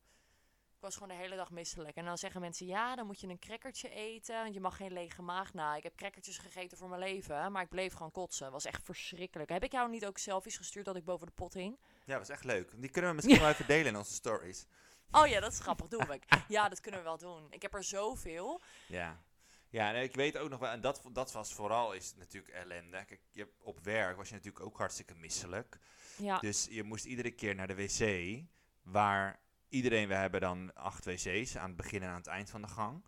Ik 0.76 0.82
was 0.82 0.94
gewoon 0.94 1.08
de 1.08 1.22
hele 1.22 1.36
dag 1.36 1.50
misselijk. 1.50 1.96
En 1.96 2.04
dan 2.04 2.18
zeggen 2.18 2.40
mensen, 2.40 2.66
ja, 2.66 2.96
dan 2.96 3.06
moet 3.06 3.20
je 3.20 3.28
een 3.28 3.38
crackertje 3.38 3.88
eten. 3.88 4.42
Want 4.42 4.54
je 4.54 4.60
mag 4.60 4.76
geen 4.76 4.92
lege 4.92 5.22
maag. 5.22 5.54
Nou, 5.54 5.76
ik 5.76 5.82
heb 5.82 5.96
crackertjes 5.96 6.38
gegeten 6.38 6.78
voor 6.78 6.88
mijn 6.88 7.00
leven. 7.00 7.52
Maar 7.52 7.62
ik 7.62 7.68
bleef 7.68 7.92
gewoon 7.92 8.10
kotsen. 8.12 8.52
was 8.52 8.64
echt 8.64 8.82
verschrikkelijk. 8.84 9.50
Heb 9.50 9.64
ik 9.64 9.72
jou 9.72 9.90
niet 9.90 10.06
ook 10.06 10.18
selfies 10.18 10.56
gestuurd 10.56 10.84
dat 10.84 10.96
ik 10.96 11.04
boven 11.04 11.26
de 11.26 11.32
pot 11.32 11.54
hing? 11.54 11.78
ja, 12.04 12.18
was 12.18 12.28
echt 12.28 12.44
leuk. 12.44 12.72
Die 12.76 12.90
kunnen 12.90 13.10
we 13.10 13.16
misschien 13.16 13.38
wel 13.44 13.48
even 13.48 13.66
delen 13.66 13.86
in 13.86 13.96
onze 13.96 14.12
stories. 14.12 14.66
Oh 15.10 15.26
ja, 15.26 15.40
dat 15.40 15.52
is 15.52 15.58
grappig. 15.58 15.88
Doen 15.88 16.06
we. 16.06 16.20
Ja, 16.48 16.68
dat 16.68 16.80
kunnen 16.80 17.00
we 17.00 17.06
wel 17.06 17.18
doen. 17.18 17.46
Ik 17.50 17.62
heb 17.62 17.74
er 17.74 17.84
zoveel. 17.84 18.60
Ja. 18.88 19.22
Ja, 19.68 19.94
en 19.94 20.02
ik 20.02 20.14
weet 20.14 20.36
ook 20.38 20.50
nog 20.50 20.60
wel, 20.60 20.70
en 20.70 20.80
dat, 20.80 21.02
dat 21.12 21.32
was 21.32 21.54
vooral 21.54 21.92
is 21.92 22.14
natuurlijk 22.18 22.54
ellende. 22.54 23.04
Kijk, 23.04 23.20
je, 23.30 23.48
op 23.58 23.84
werk 23.84 24.16
was 24.16 24.28
je 24.28 24.34
natuurlijk 24.34 24.64
ook 24.64 24.78
hartstikke 24.78 25.14
misselijk. 25.14 25.78
Ja. 26.16 26.38
Dus 26.38 26.66
je 26.70 26.82
moest 26.82 27.04
iedere 27.04 27.30
keer 27.30 27.54
naar 27.54 27.66
de 27.66 27.74
wc, 27.74 28.40
waar 28.82 29.40
iedereen, 29.68 30.08
we 30.08 30.14
hebben 30.14 30.40
dan 30.40 30.74
acht 30.74 31.04
wc's 31.04 31.56
aan 31.56 31.68
het 31.68 31.76
begin 31.76 32.02
en 32.02 32.08
aan 32.08 32.16
het 32.16 32.26
eind 32.26 32.50
van 32.50 32.62
de 32.62 32.68
gang. 32.68 33.04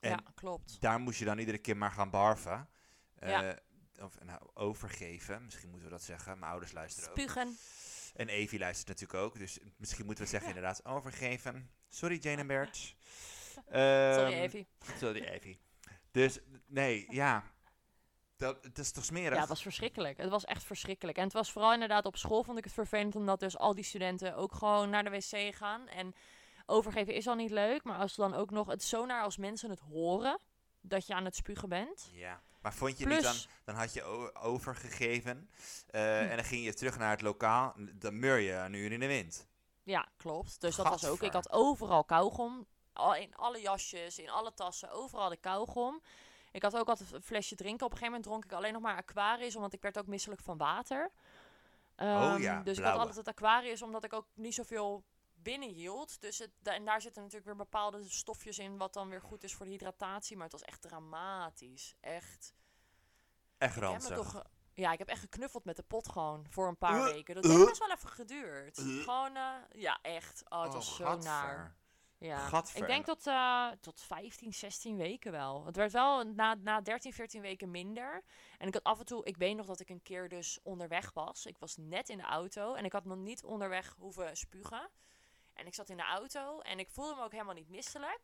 En 0.00 0.10
ja, 0.10 0.22
klopt. 0.34 0.80
daar 0.80 1.00
moest 1.00 1.18
je 1.18 1.24
dan 1.24 1.38
iedere 1.38 1.58
keer 1.58 1.76
maar 1.76 1.92
gaan 1.92 2.10
barven. 2.10 2.68
Ja. 3.20 3.42
Eh, 3.52 4.04
Of 4.04 4.18
nou, 4.24 4.40
overgeven, 4.54 5.44
misschien 5.44 5.68
moeten 5.68 5.88
we 5.88 5.94
dat 5.94 6.02
zeggen. 6.04 6.38
Mijn 6.38 6.50
ouders 6.50 6.72
luisteren 6.72 7.10
ook. 7.10 7.18
Spugen. 7.18 7.56
En 8.14 8.28
Evie 8.28 8.58
luistert 8.58 8.88
natuurlijk 8.88 9.18
ook. 9.18 9.38
Dus 9.38 9.58
misschien 9.76 10.06
moeten 10.06 10.24
we 10.24 10.30
zeggen 10.30 10.48
inderdaad 10.48 10.84
overgeven. 10.84 11.70
Sorry 11.88 12.16
Jane 12.16 12.40
en 12.40 12.46
Bert. 12.46 12.76
Sorry, 13.54 14.32
Ehm, 14.32 14.32
Evie. 14.32 14.66
Sorry 14.98 15.22
Evie. 15.24 15.60
Dus 16.14 16.38
nee, 16.66 17.06
ja. 17.22 17.42
Dat, 18.36 18.64
het 18.64 18.78
is 18.78 18.92
toch 18.92 19.04
smerig? 19.04 19.34
Ja, 19.34 19.40
het 19.40 19.48
was 19.48 19.62
verschrikkelijk. 19.62 20.18
Het 20.18 20.30
was 20.30 20.44
echt 20.44 20.64
verschrikkelijk. 20.64 21.16
En 21.16 21.24
het 21.24 21.32
was 21.32 21.52
vooral 21.52 21.72
inderdaad 21.72 22.06
op 22.06 22.16
school 22.16 22.44
vond 22.44 22.58
ik 22.58 22.64
het 22.64 22.72
vervelend, 22.72 23.16
omdat 23.16 23.40
dus 23.40 23.58
al 23.58 23.74
die 23.74 23.84
studenten 23.84 24.36
ook 24.36 24.54
gewoon 24.54 24.90
naar 24.90 25.04
de 25.04 25.10
wc 25.10 25.54
gaan. 25.54 25.88
En 25.88 26.14
overgeven 26.66 27.14
is 27.14 27.26
al 27.26 27.34
niet 27.34 27.50
leuk, 27.50 27.84
maar 27.84 27.98
als 27.98 28.14
dan 28.14 28.34
ook 28.34 28.50
nog, 28.50 28.66
het 28.66 28.82
zo 28.82 29.06
naar 29.06 29.22
als 29.22 29.36
mensen 29.36 29.70
het 29.70 29.80
horen 29.80 30.38
dat 30.80 31.06
je 31.06 31.14
aan 31.14 31.24
het 31.24 31.36
spugen 31.36 31.68
bent. 31.68 32.10
Ja. 32.12 32.40
Maar 32.60 32.74
vond 32.74 32.98
je 32.98 33.06
niet 33.06 33.22
dan, 33.22 33.36
dan 33.64 33.74
had 33.74 33.92
je 33.92 34.34
overgegeven 34.34 35.50
eh, 35.86 36.30
en 36.30 36.36
dan 36.36 36.44
ging 36.44 36.64
je 36.64 36.74
terug 36.74 36.98
naar 36.98 37.10
het 37.10 37.20
lokaal. 37.20 37.74
Dan 37.94 38.18
mur 38.18 38.38
je 38.38 38.52
een 38.52 38.72
uur 38.72 38.92
in 38.92 39.00
de 39.00 39.06
wind. 39.06 39.46
ja, 39.82 40.08
klopt. 40.16 40.60
Dus 40.60 40.76
dat 40.76 40.88
was 40.88 41.04
ook, 41.04 41.22
ik 41.22 41.32
had 41.32 41.52
overal 41.52 42.04
kauwgom. 42.04 42.66
In 43.16 43.34
alle 43.36 43.60
jasjes, 43.60 44.18
in 44.18 44.30
alle 44.30 44.54
tassen, 44.54 44.90
overal 44.90 45.28
de 45.28 45.36
kauwgom. 45.36 46.02
Ik 46.50 46.62
had 46.62 46.76
ook 46.76 46.88
altijd 46.88 47.12
een 47.12 47.22
flesje 47.22 47.54
drinken. 47.54 47.86
Op 47.86 47.92
een 47.92 47.98
gegeven 47.98 48.20
moment 48.20 48.22
dronk 48.22 48.44
ik 48.44 48.52
alleen 48.52 48.72
nog 48.72 48.82
maar 48.82 48.96
Aquarius, 48.96 49.56
omdat 49.56 49.72
ik 49.72 49.82
werd 49.82 49.98
ook 49.98 50.06
misselijk 50.06 50.40
van 50.40 50.56
water. 50.56 51.10
Ehm, 51.96 52.32
Oh 52.34 52.40
ja, 52.40 52.62
dus 52.62 52.78
ik 52.78 52.84
had 52.84 52.98
altijd 52.98 53.16
het 53.16 53.28
Aquarius, 53.28 53.82
omdat 53.82 54.04
ik 54.04 54.12
ook 54.12 54.26
niet 54.34 54.54
zoveel 54.54 55.04
binnen 55.34 55.68
hield. 55.68 56.20
Dus 56.20 56.38
het, 56.38 56.50
da- 56.58 56.74
en 56.74 56.84
daar 56.84 57.00
zitten 57.00 57.22
natuurlijk 57.22 57.48
weer 57.48 57.56
bepaalde 57.56 58.08
stofjes 58.08 58.58
in, 58.58 58.76
wat 58.76 58.92
dan 58.92 59.08
weer 59.08 59.20
goed 59.20 59.44
is 59.44 59.54
voor 59.54 59.66
de 59.66 59.72
hydratatie. 59.72 60.36
Maar 60.36 60.44
het 60.44 60.52
was 60.60 60.62
echt 60.62 60.82
dramatisch. 60.82 61.94
Echt. 62.00 62.54
Echt 63.58 63.76
ranzig. 63.76 64.42
ja, 64.74 64.92
ik 64.92 64.98
heb 64.98 65.08
echt 65.08 65.20
geknuffeld 65.20 65.64
met 65.64 65.76
de 65.76 65.82
pot 65.82 66.08
gewoon 66.08 66.46
voor 66.50 66.68
een 66.68 66.78
paar 66.78 66.96
Uh, 66.98 67.04
weken. 67.04 67.34
Dat 67.34 67.44
uh. 67.44 67.50
heeft 67.50 67.66
best 67.66 67.78
wel 67.78 67.90
even 67.90 68.08
geduurd. 68.08 68.78
Uh. 68.78 69.02
Gewoon, 69.02 69.36
eh, 69.36 69.52
ja, 69.70 69.98
echt. 70.02 70.42
Oh, 70.48 70.62
het 70.62 70.72
was 70.72 70.96
zo 70.96 71.16
naar. 71.16 71.76
Ja. 72.18 72.62
Ik 72.74 72.86
denk 72.86 73.04
tot, 73.04 73.26
eh, 73.26 73.68
tot 73.80 74.00
15, 74.00 74.54
16 74.54 74.96
weken 74.96 75.32
wel. 75.32 75.64
Het 75.66 75.76
werd 75.76 75.92
wel 75.92 76.24
na, 76.24 76.54
na 76.54 76.80
13, 76.80 77.12
14 77.12 77.40
weken 77.40 77.70
minder. 77.70 78.24
En 78.58 78.66
ik 78.66 78.74
had 78.74 78.84
af 78.84 78.98
en 78.98 79.04
toe, 79.04 79.24
ik 79.24 79.36
weet 79.36 79.56
nog 79.56 79.66
dat 79.66 79.80
ik 79.80 79.88
een 79.88 80.02
keer 80.02 80.28
dus 80.28 80.58
onderweg 80.62 81.12
was. 81.12 81.46
Ik 81.46 81.58
was 81.58 81.76
net 81.76 82.08
in 82.08 82.16
de 82.16 82.22
auto 82.22 82.74
en 82.74 82.84
ik 82.84 82.92
had 82.92 83.04
nog 83.04 83.18
niet 83.18 83.44
onderweg 83.44 83.94
hoeven 83.98 84.36
spugen. 84.36 84.90
En 85.52 85.66
ik 85.66 85.74
zat 85.74 85.88
in 85.88 85.96
de 85.96 86.02
auto 86.02 86.60
en 86.60 86.78
ik 86.78 86.90
voelde 86.90 87.14
me 87.14 87.22
ook 87.22 87.32
helemaal 87.32 87.54
niet 87.54 87.68
misselijk. 87.68 88.20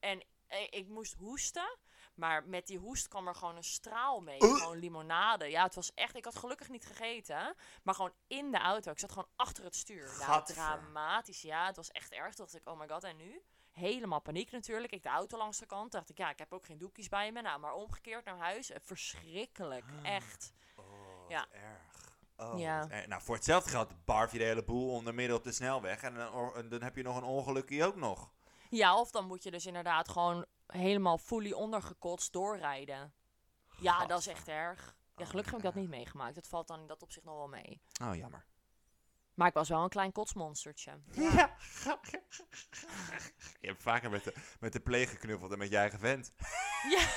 En 0.00 0.22
eh, 0.46 0.66
ik 0.70 0.88
moest 0.88 1.14
hoesten. 1.14 1.76
Maar 2.14 2.44
met 2.44 2.66
die 2.66 2.78
hoest 2.78 3.08
kwam 3.08 3.28
er 3.28 3.34
gewoon 3.34 3.56
een 3.56 3.64
straal 3.64 4.20
mee. 4.20 4.42
Uh. 4.42 4.54
Gewoon 4.56 4.78
limonade. 4.78 5.46
Ja, 5.50 5.62
het 5.62 5.74
was 5.74 5.94
echt... 5.94 6.16
Ik 6.16 6.24
had 6.24 6.36
gelukkig 6.36 6.68
niet 6.68 6.86
gegeten. 6.86 7.54
Maar 7.82 7.94
gewoon 7.94 8.12
in 8.26 8.50
de 8.50 8.58
auto. 8.58 8.90
Ik 8.90 8.98
zat 8.98 9.12
gewoon 9.12 9.28
achter 9.36 9.64
het 9.64 9.76
stuur. 9.76 10.10
Dramatisch. 10.54 11.42
Ja, 11.42 11.66
het 11.66 11.76
was 11.76 11.90
echt 11.90 12.12
erg. 12.12 12.34
Toen 12.34 12.44
dacht 12.44 12.56
ik, 12.56 12.68
oh 12.68 12.78
my 12.78 12.88
god, 12.88 13.04
en 13.04 13.16
nu? 13.16 13.42
Helemaal 13.70 14.20
paniek 14.20 14.50
natuurlijk. 14.50 14.92
Ik 14.92 15.02
de 15.02 15.08
auto 15.08 15.38
langs 15.38 15.58
de 15.58 15.66
kant. 15.66 15.92
dacht 15.92 16.08
ik, 16.10 16.18
ja, 16.18 16.30
ik 16.30 16.38
heb 16.38 16.52
ook 16.52 16.66
geen 16.66 16.78
doekjes 16.78 17.08
bij 17.08 17.32
me. 17.32 17.40
Nou, 17.42 17.60
maar 17.60 17.72
omgekeerd 17.72 18.24
naar 18.24 18.38
huis. 18.38 18.70
Eh, 18.70 18.80
Verschrikkelijk. 18.82 19.84
Echt. 20.02 20.52
Oh, 20.76 20.84
Ja. 21.28 21.46
erg. 21.50 22.16
Oh, 22.36 22.58
Ja. 22.58 22.86
Nou, 23.06 23.22
voor 23.22 23.34
hetzelfde 23.34 23.70
geld 23.70 24.04
barf 24.04 24.32
je 24.32 24.38
de 24.38 24.44
hele 24.44 24.64
boel 24.64 24.90
onder 24.90 25.14
midden 25.14 25.36
op 25.36 25.44
de 25.44 25.52
snelweg. 25.52 26.02
En 26.02 26.14
dan, 26.14 26.68
dan 26.68 26.82
heb 26.82 26.96
je 26.96 27.02
nog 27.02 27.16
een 27.16 27.22
ongelukje 27.22 27.84
ook 27.84 27.96
nog. 27.96 28.30
Ja, 28.72 28.98
of 29.00 29.10
dan 29.10 29.26
moet 29.26 29.42
je 29.42 29.50
dus 29.50 29.66
inderdaad 29.66 30.08
gewoon 30.08 30.46
helemaal 30.66 31.18
fully 31.18 31.52
ondergekotst 31.52 32.32
doorrijden. 32.32 33.14
Ja, 33.80 34.06
dat 34.06 34.18
is 34.18 34.26
echt 34.26 34.48
erg. 34.48 34.96
Ja, 35.16 35.22
Oh, 35.24 35.28
gelukkig 35.28 35.52
heb 35.52 35.60
ik 35.60 35.66
dat 35.66 35.74
niet 35.74 35.88
meegemaakt. 35.88 36.36
Het 36.36 36.48
valt 36.48 36.68
dan 36.68 36.80
in 36.80 36.86
dat 36.86 37.02
opzicht 37.02 37.24
nog 37.26 37.36
wel 37.36 37.48
mee. 37.48 37.82
Oh, 38.02 38.14
jammer. 38.16 38.46
Maar 39.34 39.48
ik 39.48 39.54
was 39.54 39.68
wel 39.68 39.82
een 39.82 39.88
klein 39.88 40.12
kotsmonstertje. 40.12 41.00
Ja. 41.12 41.56
je 43.60 43.66
hebt 43.68 43.82
vaker 43.82 44.10
met 44.10 44.24
de, 44.24 44.34
met 44.60 44.72
de 44.72 44.80
pleeg 44.80 45.10
geknuffeld 45.10 45.52
en 45.52 45.58
met 45.58 45.70
je 45.70 45.76
eigen 45.76 45.98
vent. 45.98 46.32
Ja. 46.90 47.08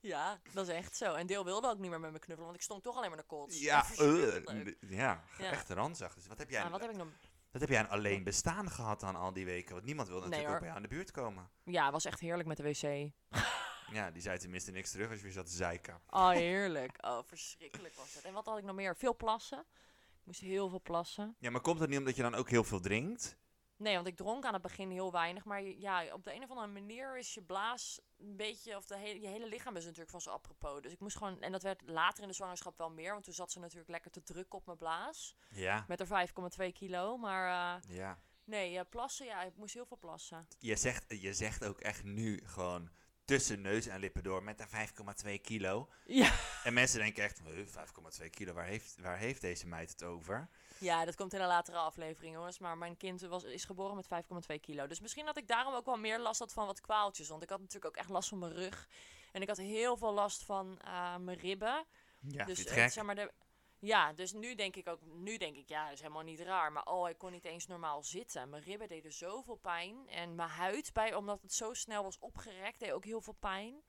ja, 0.12 0.40
dat 0.52 0.68
is 0.68 0.74
echt 0.74 0.96
zo. 0.96 1.14
En 1.14 1.26
Deel 1.26 1.44
wilde 1.44 1.68
ook 1.68 1.78
niet 1.78 1.90
meer 1.90 2.00
met 2.00 2.12
me 2.12 2.18
knuffelen, 2.18 2.44
want 2.44 2.56
ik 2.56 2.62
stond 2.62 2.82
toch 2.82 2.96
alleen 2.96 3.08
maar 3.08 3.18
naar 3.18 3.26
kots. 3.26 3.60
Ja, 3.60 3.84
eh, 3.96 4.34
ja, 4.80 5.24
Ja. 5.38 5.50
echt 5.50 5.68
ranzig. 5.70 6.14
Dus 6.14 6.26
wat 6.26 6.38
heb 6.38 6.50
jij, 6.50 6.62
Ah, 6.62 6.70
wat 6.70 6.80
heb 6.80 6.90
ik 6.90 6.96
nog? 6.96 7.08
Wat 7.50 7.60
heb 7.60 7.70
jij 7.70 7.80
een 7.80 7.88
alleen 7.88 8.24
bestaan 8.24 8.70
gehad 8.70 9.02
aan 9.02 9.16
al 9.16 9.32
die 9.32 9.44
weken? 9.44 9.74
Want 9.74 9.84
niemand 9.84 10.08
wil 10.08 10.18
Nee, 10.18 10.28
natuurlijk 10.28 10.54
ook 10.54 10.60
bij 10.60 10.68
jou 10.68 10.82
in 10.82 10.88
de 10.88 10.94
buurt 10.94 11.10
komen. 11.10 11.50
Ja, 11.64 11.82
het 11.84 11.92
was 11.92 12.04
echt 12.04 12.20
heerlijk 12.20 12.48
met 12.48 12.56
de 12.56 12.62
wc. 12.62 13.10
Ja, 13.92 14.10
die 14.10 14.22
zei 14.22 14.38
tenminste 14.38 14.70
niks 14.70 14.90
terug 14.90 15.08
als 15.08 15.16
je 15.18 15.24
weer 15.24 15.32
zat 15.32 15.46
te 15.46 15.52
zeiken. 15.52 16.00
Oh, 16.10 16.30
heerlijk. 16.30 16.96
Oh, 17.00 17.18
verschrikkelijk 17.24 17.94
was 17.94 18.14
het. 18.14 18.24
En 18.24 18.32
wat 18.32 18.46
had 18.46 18.58
ik 18.58 18.64
nog 18.64 18.74
meer? 18.76 18.96
Veel 18.96 19.16
plassen. 19.16 19.58
Ik 19.58 20.26
moest 20.26 20.40
heel 20.40 20.68
veel 20.68 20.80
plassen. 20.82 21.36
Ja, 21.38 21.50
maar 21.50 21.60
komt 21.60 21.80
het 21.80 21.88
niet 21.88 21.98
omdat 21.98 22.16
je 22.16 22.22
dan 22.22 22.34
ook 22.34 22.50
heel 22.50 22.64
veel 22.64 22.80
drinkt? 22.80 23.36
Nee, 23.80 23.94
want 23.94 24.06
ik 24.06 24.16
dronk 24.16 24.44
aan 24.44 24.52
het 24.52 24.62
begin 24.62 24.90
heel 24.90 25.12
weinig. 25.12 25.44
Maar 25.44 25.62
ja, 25.62 26.12
op 26.12 26.24
de 26.24 26.34
een 26.34 26.42
of 26.42 26.50
andere 26.50 26.66
manier 26.66 27.18
is 27.18 27.34
je 27.34 27.42
blaas 27.42 28.00
een 28.18 28.36
beetje... 28.36 28.76
Of 28.76 28.86
de 28.86 28.96
hele, 28.96 29.20
je 29.20 29.26
hele 29.26 29.46
lichaam 29.46 29.76
is 29.76 29.84
natuurlijk 29.84 30.10
van 30.10 30.20
zo 30.20 30.30
apropos. 30.30 30.82
Dus 30.82 30.92
ik 30.92 31.00
moest 31.00 31.16
gewoon... 31.16 31.40
En 31.40 31.52
dat 31.52 31.62
werd 31.62 31.82
later 31.84 32.22
in 32.22 32.28
de 32.28 32.34
zwangerschap 32.34 32.78
wel 32.78 32.90
meer. 32.90 33.12
Want 33.12 33.24
toen 33.24 33.34
zat 33.34 33.52
ze 33.52 33.58
natuurlijk 33.58 33.90
lekker 33.90 34.10
te 34.10 34.22
drukken 34.22 34.58
op 34.58 34.66
mijn 34.66 34.78
blaas. 34.78 35.36
Ja. 35.50 35.84
Met 35.88 36.08
haar 36.08 36.28
5,2 36.28 36.72
kilo. 36.72 37.16
Maar 37.16 37.78
eh, 37.82 37.96
Ja. 37.96 38.18
nee, 38.44 38.78
eh, 38.78 38.84
plassen, 38.90 39.26
ja, 39.26 39.42
ik 39.42 39.56
moest 39.56 39.74
heel 39.74 39.86
veel 39.86 39.98
plassen. 39.98 40.46
Je 40.58 40.76
zegt, 40.76 41.04
je 41.08 41.34
zegt 41.34 41.64
ook 41.64 41.80
echt 41.80 42.04
nu 42.04 42.40
gewoon 42.44 42.90
tussen 43.24 43.60
neus 43.60 43.86
en 43.86 44.00
lippen 44.00 44.22
door 44.22 44.42
met 44.42 44.60
een 44.60 44.68
5,2 44.68 45.40
kilo. 45.40 45.88
Ja. 46.04 46.32
En 46.64 46.72
mensen 46.74 46.98
denken 47.00 47.22
echt, 47.24 47.40
"Huh, 47.44 47.66
5,2 47.66 48.30
kilo, 48.30 48.52
waar 48.52 48.64
heeft, 48.66 48.96
waar 49.00 49.18
heeft 49.18 49.40
deze 49.40 49.66
meid 49.66 49.90
het 49.90 50.02
over? 50.02 50.48
Ja, 50.80 51.04
dat 51.04 51.14
komt 51.14 51.34
in 51.34 51.40
een 51.40 51.46
latere 51.46 51.78
aflevering, 51.78 52.34
jongens. 52.34 52.58
Maar 52.58 52.78
mijn 52.78 52.96
kind 52.96 53.20
was, 53.20 53.44
is 53.44 53.64
geboren 53.64 53.96
met 53.96 54.24
5,2 54.52 54.60
kilo. 54.60 54.86
Dus 54.86 55.00
misschien 55.00 55.26
dat 55.26 55.36
ik 55.36 55.48
daarom 55.48 55.74
ook 55.74 55.84
wel 55.84 55.96
meer 55.96 56.18
last 56.18 56.38
had 56.38 56.52
van 56.52 56.66
wat 56.66 56.80
kwaaltjes. 56.80 57.28
Want 57.28 57.42
ik 57.42 57.48
had 57.48 57.58
natuurlijk 57.58 57.86
ook 57.86 57.96
echt 57.96 58.08
last 58.08 58.28
van 58.28 58.38
mijn 58.38 58.52
rug. 58.52 58.88
En 59.32 59.42
ik 59.42 59.48
had 59.48 59.56
heel 59.56 59.96
veel 59.96 60.12
last 60.12 60.44
van 60.44 60.78
eh, 60.80 61.16
mijn 61.16 61.38
ribben. 61.38 61.84
Ja, 62.20 62.44
dus 62.44 62.58
eh, 62.58 62.64
het 62.64 62.74
gek? 62.74 62.90
zeg 62.90 63.04
maar 63.04 63.14
de, 63.14 63.32
ja, 63.78 64.12
dus 64.12 64.32
nu 64.32 64.54
denk 64.54 64.76
ik 64.76 64.88
ook, 64.88 65.00
nu 65.02 65.36
denk 65.36 65.56
ik, 65.56 65.68
ja, 65.68 65.84
dat 65.84 65.92
is 65.92 66.00
helemaal 66.00 66.22
niet 66.22 66.40
raar. 66.40 66.72
Maar 66.72 66.86
oh, 66.86 67.08
ik 67.08 67.18
kon 67.18 67.32
niet 67.32 67.44
eens 67.44 67.66
normaal 67.66 68.02
zitten. 68.02 68.48
Mijn 68.48 68.62
ribben 68.62 68.88
deden 68.88 69.12
zoveel 69.12 69.56
pijn. 69.56 70.08
En 70.08 70.34
mijn 70.34 70.48
huid, 70.48 70.92
bij, 70.92 71.14
omdat 71.14 71.42
het 71.42 71.52
zo 71.52 71.74
snel 71.74 72.02
was 72.02 72.18
opgerekt, 72.18 72.80
deed 72.80 72.92
ook 72.92 73.04
heel 73.04 73.20
veel 73.20 73.36
pijn. 73.40 73.82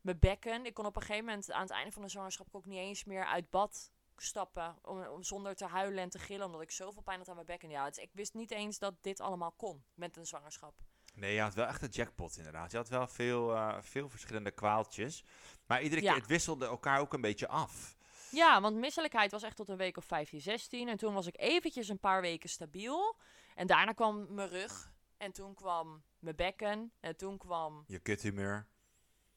Mijn 0.00 0.18
bekken, 0.18 0.66
ik 0.66 0.74
kon 0.74 0.86
op 0.86 0.96
een 0.96 1.02
gegeven 1.02 1.24
moment 1.24 1.50
aan 1.52 1.62
het 1.62 1.70
einde 1.70 1.92
van 1.92 2.02
de 2.02 2.08
zwangerschap 2.08 2.48
ook 2.52 2.66
niet 2.66 2.78
eens 2.78 3.04
meer 3.04 3.24
uit 3.24 3.50
bad 3.50 3.90
stappen. 4.24 4.76
Om, 4.82 5.06
om- 5.06 5.22
zonder 5.22 5.54
te 5.54 5.66
huilen 5.66 6.02
en 6.02 6.10
te 6.10 6.18
gillen, 6.18 6.46
omdat 6.46 6.60
ik 6.62 6.70
zoveel 6.70 7.02
pijn 7.02 7.18
had 7.18 7.28
aan 7.28 7.34
mijn 7.34 7.46
bekken. 7.46 7.68
Ja, 7.68 7.88
dus 7.88 7.98
ik 7.98 8.10
wist 8.12 8.34
niet 8.34 8.50
eens 8.50 8.78
dat 8.78 8.94
dit 9.00 9.20
allemaal 9.20 9.52
kon 9.52 9.84
met 9.94 10.16
een 10.16 10.26
zwangerschap. 10.26 10.74
Nee, 11.14 11.34
je 11.34 11.40
had 11.40 11.54
wel 11.54 11.66
echt 11.66 11.82
een 11.82 11.88
jackpot 11.88 12.36
inderdaad. 12.36 12.70
Je 12.70 12.76
had 12.76 12.88
wel 12.88 13.06
veel, 13.06 13.54
eh, 13.54 13.76
veel 13.80 14.08
verschillende 14.08 14.50
kwaaltjes. 14.50 15.24
Maar 15.66 15.82
iedere 15.82 16.02
Ja. 16.02 16.10
keer, 16.12 16.20
het 16.20 16.30
wisselde 16.30 16.66
elkaar 16.66 17.00
ook 17.00 17.12
een 17.12 17.20
beetje 17.20 17.48
af. 17.48 17.96
Ja, 18.30 18.60
want 18.60 18.76
misselijkheid 18.76 19.30
was 19.30 19.42
echt 19.42 19.56
tot 19.56 19.68
een 19.68 19.76
week 19.76 19.96
of 19.96 20.04
15, 20.04 20.40
16. 20.40 20.88
En 20.88 20.96
toen 20.96 21.14
was 21.14 21.26
ik 21.26 21.40
eventjes 21.40 21.88
een 21.88 21.98
paar 21.98 22.20
weken 22.20 22.48
stabiel. 22.48 23.16
En 23.54 23.66
daarna 23.66 23.92
kwam 23.92 24.34
mijn 24.34 24.48
rug. 24.48 24.92
En 25.16 25.32
toen 25.32 25.54
kwam 25.54 26.02
mijn 26.18 26.36
bekken. 26.36 26.92
En 27.00 27.16
toen 27.16 27.38
kwam... 27.38 27.84
Je 27.86 27.98
kuthumeur. 27.98 28.66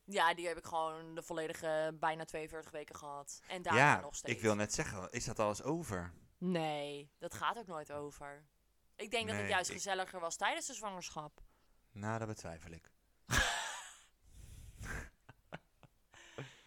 Ja, 0.05 0.33
die 0.33 0.47
heb 0.47 0.57
ik 0.57 0.65
gewoon 0.65 1.15
de 1.15 1.21
volledige 1.23 1.95
bijna 1.99 2.25
42 2.25 2.71
weken 2.71 2.95
gehad. 2.95 3.41
En 3.47 3.61
daarna 3.61 3.79
Ja, 3.79 4.01
nog 4.01 4.15
steeds. 4.15 4.33
ik 4.37 4.41
wil 4.41 4.55
net 4.55 4.73
zeggen, 4.73 5.11
is 5.11 5.25
dat 5.25 5.39
al 5.39 5.47
eens 5.49 5.63
over? 5.63 6.13
Nee, 6.37 7.11
dat 7.19 7.33
gaat 7.33 7.57
ook 7.57 7.67
nooit 7.67 7.91
over. 7.91 8.45
Ik 8.95 9.11
denk 9.11 9.27
dat 9.27 9.37
het 9.37 9.47
juist 9.49 9.69
ik- 9.69 9.75
gezelliger 9.75 10.19
was 10.19 10.35
tijdens 10.35 10.65
de 10.67 10.73
zwangerschap. 10.73 11.41
Nou, 11.91 12.19
dat 12.19 12.27
betwijfel 12.27 12.71
ik. 12.71 12.91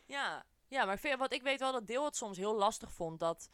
Ja, 0.05 0.45
ja 0.67 0.85
maar 0.85 1.17
wat 1.19 1.33
ik 1.33 1.43
weet 1.43 1.61
wel 1.61 1.73
dat 1.73 1.87
Deel 1.87 2.05
het 2.05 2.17
soms 2.17 2.37
heel 2.37 2.57
lastig 2.57 2.93
vond 2.93 3.21
dat, 3.21 3.49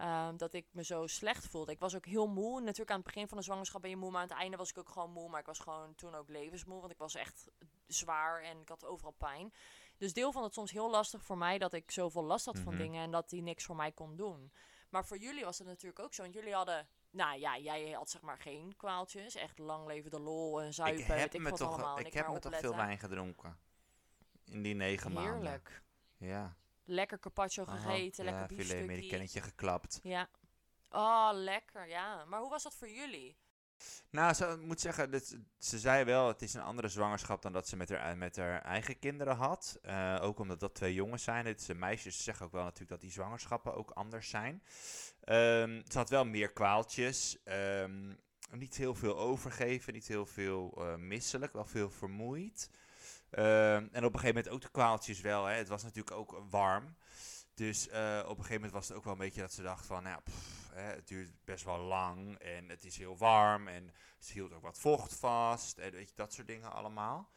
ehm, 0.00 0.36
dat 0.36 0.52
ik 0.54 0.66
me 0.70 0.84
zo 0.84 1.06
slecht 1.06 1.46
voelde. 1.46 1.72
Ik 1.72 1.78
was 1.78 1.94
ook 1.96 2.06
heel 2.06 2.26
moe. 2.26 2.60
Natuurlijk 2.60 2.90
aan 2.90 2.96
het 2.96 3.04
begin 3.06 3.28
van 3.28 3.38
de 3.38 3.44
zwangerschap 3.44 3.80
ben 3.80 3.90
je 3.90 3.96
moe, 3.96 4.10
maar 4.10 4.22
aan 4.22 4.28
het 4.28 4.36
einde 4.38 4.56
was 4.56 4.70
ik 4.70 4.78
ook 4.78 4.88
gewoon 4.88 5.10
moe. 5.10 5.28
Maar 5.28 5.40
ik 5.40 5.46
was 5.46 5.58
gewoon 5.58 5.94
toen 5.94 6.14
ook 6.14 6.28
levensmoe, 6.28 6.80
want 6.80 6.92
ik 6.92 6.98
was 6.98 7.14
echt 7.14 7.48
zwaar 7.86 8.42
en 8.42 8.60
ik 8.60 8.68
had 8.68 8.84
overal 8.84 9.14
pijn. 9.18 9.52
Dus 9.96 10.12
Deel 10.12 10.32
vond 10.32 10.44
het 10.44 10.54
soms 10.54 10.70
heel 10.70 10.90
lastig 10.90 11.22
voor 11.22 11.38
mij 11.38 11.58
dat 11.58 11.72
ik 11.72 11.90
zoveel 11.90 12.24
last 12.24 12.44
had 12.46 12.58
van 12.58 12.72
Mhm. 12.74 12.82
dingen 12.82 13.02
en 13.02 13.10
dat 13.10 13.30
hij 13.30 13.40
niks 13.40 13.64
voor 13.64 13.76
mij 13.76 13.92
kon 13.92 14.16
doen. 14.16 14.52
Maar 14.88 15.04
voor 15.06 15.18
jullie 15.18 15.44
was 15.44 15.58
het 15.58 15.66
natuurlijk 15.66 16.00
ook 16.00 16.14
zo. 16.14 16.22
Want 16.22 16.34
jullie 16.34 16.54
hadden, 16.54 16.88
nou 17.10 17.38
ja, 17.38 17.58
jij 17.58 17.90
had 17.90 18.10
zeg 18.10 18.20
maar 18.22 18.38
geen 18.38 18.76
kwaaltjes. 18.76 19.34
Echt 19.34 19.58
lang 19.58 19.86
leven 19.86 20.10
de 20.10 20.20
lol 20.20 20.60
en 20.62 20.74
zuipen. 20.74 21.00
ik 21.00 21.06
heb 21.06 21.34
ik 21.34 21.40
me 21.40 21.52
toch, 21.52 21.68
allemaal. 21.72 21.98
ik 21.98 22.12
heb 22.12 22.28
me 22.28 22.38
toch 22.38 22.58
veel 22.58 22.76
wijn 22.76 22.98
gedronken. 22.98 23.58
In 24.44 24.62
die 24.62 24.74
negen 24.74 25.12
maanden. 25.12 25.32
Heerlijk. 25.32 25.82
Ja. 26.16 26.56
Lekker 26.90 27.18
carpaccio 27.18 27.64
Aha, 27.64 27.76
gegeten, 27.76 28.24
ja, 28.24 28.30
lekker 28.30 28.48
filet 28.48 28.56
biefstukkie. 28.56 28.88
americannetje 28.88 29.40
geklapt. 29.40 30.00
Ja. 30.02 30.28
Oh, 30.90 31.30
lekker, 31.32 31.88
ja. 31.88 32.24
Maar 32.24 32.40
hoe 32.40 32.50
was 32.50 32.62
dat 32.62 32.74
voor 32.74 32.88
jullie? 32.88 33.36
Nou, 34.10 34.34
ze 34.34 34.58
moet 34.60 34.80
zeggen, 34.80 35.20
ze 35.58 35.78
zei 35.78 36.04
wel, 36.04 36.28
het 36.28 36.42
is 36.42 36.54
een 36.54 36.62
andere 36.62 36.88
zwangerschap 36.88 37.42
dan 37.42 37.52
dat 37.52 37.68
ze 37.68 37.76
met 37.76 37.88
haar, 37.88 38.18
met 38.18 38.36
haar 38.36 38.62
eigen 38.62 38.98
kinderen 38.98 39.36
had. 39.36 39.78
Eh, 39.82 40.18
ook 40.20 40.38
omdat 40.38 40.60
dat 40.60 40.74
twee 40.74 40.94
jongens 40.94 41.22
zijn. 41.22 41.46
Het 41.46 41.62
zijn 41.62 41.78
meisjes, 41.78 42.16
ze 42.16 42.22
zeggen 42.22 42.46
ook 42.46 42.52
wel 42.52 42.62
natuurlijk 42.62 42.90
dat 42.90 43.00
die 43.00 43.10
zwangerschappen 43.10 43.74
ook 43.74 43.90
anders 43.90 44.28
zijn. 44.28 44.62
Ehm, 45.20 45.82
ze 45.88 45.98
had 45.98 46.10
wel 46.10 46.24
meer 46.24 46.52
kwaaltjes. 46.52 47.42
Ehm, 47.44 48.14
niet 48.50 48.76
heel 48.76 48.94
veel 48.94 49.18
overgeven, 49.18 49.92
niet 49.92 50.08
heel 50.08 50.26
veel 50.26 50.74
eh, 50.76 50.94
misselijk, 50.96 51.52
wel 51.52 51.64
veel 51.66 51.90
vermoeid. 51.90 52.70
Ehm, 53.30 53.88
en 53.92 54.04
op 54.04 54.14
een 54.14 54.20
gegeven 54.20 54.34
moment 54.34 54.48
ook 54.48 54.60
de 54.60 54.70
kwaaltjes 54.70 55.20
wel. 55.20 55.44
Hè. 55.44 55.54
Het 55.54 55.68
was 55.68 55.82
natuurlijk 55.82 56.16
ook 56.16 56.42
warm. 56.50 56.96
Dus 57.54 57.88
eh, 57.88 58.18
op 58.22 58.28
een 58.38 58.44
gegeven 58.44 58.54
moment 58.54 58.72
was 58.72 58.88
het 58.88 58.96
ook 58.96 59.04
wel 59.04 59.12
een 59.12 59.18
beetje 59.18 59.40
dat 59.40 59.52
ze 59.52 59.62
dacht 59.62 59.86
van, 59.86 60.02
nou, 60.02 60.20
hè, 60.72 60.82
het 60.82 61.08
duurt 61.08 61.30
best 61.44 61.64
wel 61.64 61.78
lang 61.78 62.38
en 62.38 62.68
het 62.68 62.84
is 62.84 62.96
heel 62.96 63.16
warm 63.16 63.68
en 63.68 63.92
ze 64.18 64.32
hield 64.32 64.52
ook 64.52 64.62
wat 64.62 64.78
vocht 64.78 65.14
vast 65.14 65.78
en 65.78 65.90
weet 65.92 66.08
je, 66.08 66.14
dat 66.14 66.32
soort 66.32 66.46
dingen 66.46 66.72
allemaal. 66.72 67.30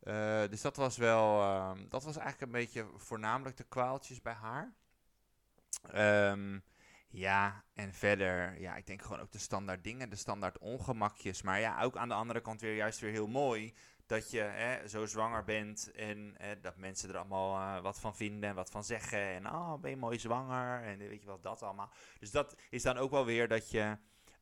Eh, 0.00 0.42
dus 0.50 0.60
dat 0.60 0.76
was 0.76 0.96
wel, 0.96 1.40
ehm, 1.40 1.88
dat 1.88 2.04
was 2.04 2.16
eigenlijk 2.16 2.40
een 2.40 2.60
beetje 2.60 2.86
voornamelijk 2.96 3.56
de 3.56 3.64
kwaaltjes 3.64 4.22
bij 4.22 4.32
haar. 4.32 4.74
Ehm, 5.90 6.58
ja, 7.08 7.64
en 7.74 7.94
verder, 7.94 8.60
ja, 8.60 8.76
ik 8.76 8.86
denk 8.86 9.02
gewoon 9.02 9.20
ook 9.20 9.32
de 9.32 9.38
standaard 9.38 9.84
dingen, 9.84 10.10
de 10.10 10.16
standaard 10.16 10.58
ongemakjes. 10.58 11.42
Maar 11.42 11.60
ja, 11.60 11.82
ook 11.82 11.96
aan 11.96 12.08
de 12.08 12.14
andere 12.14 12.40
kant 12.40 12.60
weer 12.60 12.74
juist 12.74 13.00
weer 13.00 13.10
heel 13.10 13.26
mooi 13.26 13.74
dat 14.06 14.30
je 14.30 14.40
hè, 14.40 14.88
zo 14.88 15.06
zwanger 15.06 15.44
bent 15.44 15.92
en 15.92 16.34
hè, 16.38 16.60
dat 16.60 16.76
mensen 16.76 17.08
er 17.08 17.16
allemaal 17.16 17.76
eh, 17.76 17.82
wat 17.82 18.00
van 18.00 18.16
vinden 18.16 18.48
en 18.48 18.54
wat 18.54 18.70
van 18.70 18.84
zeggen. 18.84 19.18
En 19.18 19.46
oh, 19.46 19.74
ben 19.80 19.90
je 19.90 19.96
mooi 19.96 20.18
zwanger 20.18 20.82
en 20.82 20.98
weet 20.98 21.20
je 21.20 21.26
wel, 21.26 21.40
dat 21.40 21.62
allemaal. 21.62 21.92
Dus 22.18 22.30
dat 22.30 22.56
is 22.70 22.82
dan 22.82 22.96
ook 22.96 23.10
wel 23.10 23.24
weer 23.24 23.48
dat 23.48 23.70
je, 23.70 23.98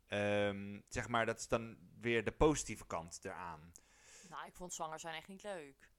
ehm, 0.06 0.80
zeg 0.88 1.08
maar, 1.08 1.26
dat 1.26 1.38
is 1.38 1.48
dan 1.48 1.76
weer 2.00 2.24
de 2.24 2.32
positieve 2.32 2.86
kant 2.86 3.20
eraan. 3.22 3.72
Nou, 4.28 4.46
ik 4.46 4.54
vond 4.54 4.74
zwanger 4.74 5.00
zijn 5.00 5.14
echt 5.14 5.28
niet 5.28 5.42
leuk. 5.42 5.90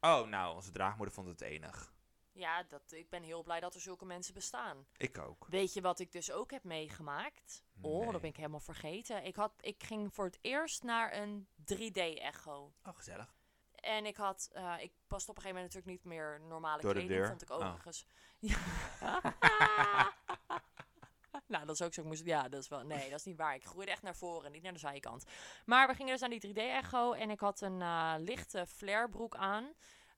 Oh, 0.00 0.26
nou, 0.26 0.54
onze 0.54 0.70
draagmoeder 0.70 1.14
vond 1.14 1.28
het 1.28 1.40
enig. 1.40 1.92
Ja, 2.34 2.62
dat, 2.62 2.92
ik 2.92 3.08
ben 3.08 3.22
heel 3.22 3.42
blij 3.42 3.60
dat 3.60 3.74
er 3.74 3.80
zulke 3.80 4.04
mensen 4.04 4.34
bestaan. 4.34 4.86
Ik 4.96 5.18
ook. 5.18 5.46
Weet 5.48 5.72
je 5.72 5.80
wat 5.80 5.98
ik 5.98 6.12
dus 6.12 6.30
ook 6.30 6.50
heb 6.50 6.64
meegemaakt? 6.64 7.64
Oh, 7.80 8.12
dat 8.12 8.20
ben 8.20 8.30
ik 8.30 8.36
helemaal 8.36 8.60
vergeten. 8.60 9.24
Ik, 9.24 9.36
had, 9.36 9.52
ik 9.60 9.82
ging 9.82 10.14
voor 10.14 10.24
het 10.24 10.38
eerst 10.40 10.82
naar 10.82 11.16
een 11.16 11.48
3D-echo. 11.74 12.72
Oh, 12.84 12.94
gezellig. 12.96 13.34
En 13.74 14.06
ik 14.06 14.16
had, 14.16 14.48
eh, 14.52 14.74
ik 14.80 14.92
paste 15.06 15.30
op 15.30 15.36
een 15.36 15.42
gegeven 15.42 15.62
moment 15.62 15.74
natuurlijk 15.74 16.04
niet 16.04 16.04
meer 16.04 16.40
normale 16.40 16.80
Door 16.82 16.94
de 16.94 16.98
kleding, 16.98 17.18
deur? 17.20 17.28
vond 17.28 17.42
ik 17.42 17.50
Oh. 17.50 17.56
overigens. 17.56 18.06
Ja. 18.42 18.58
nou, 21.46 21.66
dat 21.66 21.74
is 21.74 21.82
ook 21.82 21.94
zo. 21.94 22.00
Ik 22.00 22.06
moest, 22.06 22.24
ja, 22.24 22.48
dat 22.48 22.62
is 22.62 22.68
wel, 22.68 22.82
nee, 22.82 23.10
dat 23.10 23.18
is 23.18 23.24
niet 23.24 23.36
waar. 23.36 23.54
Ik 23.54 23.64
groeide 23.64 23.90
echt 23.92 24.02
naar 24.02 24.16
voren, 24.16 24.52
niet 24.52 24.62
naar 24.62 24.72
de 24.72 24.78
zijkant. 24.78 25.24
Maar 25.66 25.86
we 25.88 25.94
gingen 25.94 26.12
dus 26.12 26.20
naar 26.20 26.30
die 26.38 26.54
3D-echo 26.54 27.12
en 27.12 27.30
ik 27.30 27.40
had 27.40 27.60
een 27.60 27.82
eh, 27.82 28.14
lichte 28.18 28.66
flarebroek 28.66 29.36
aan. 29.36 29.72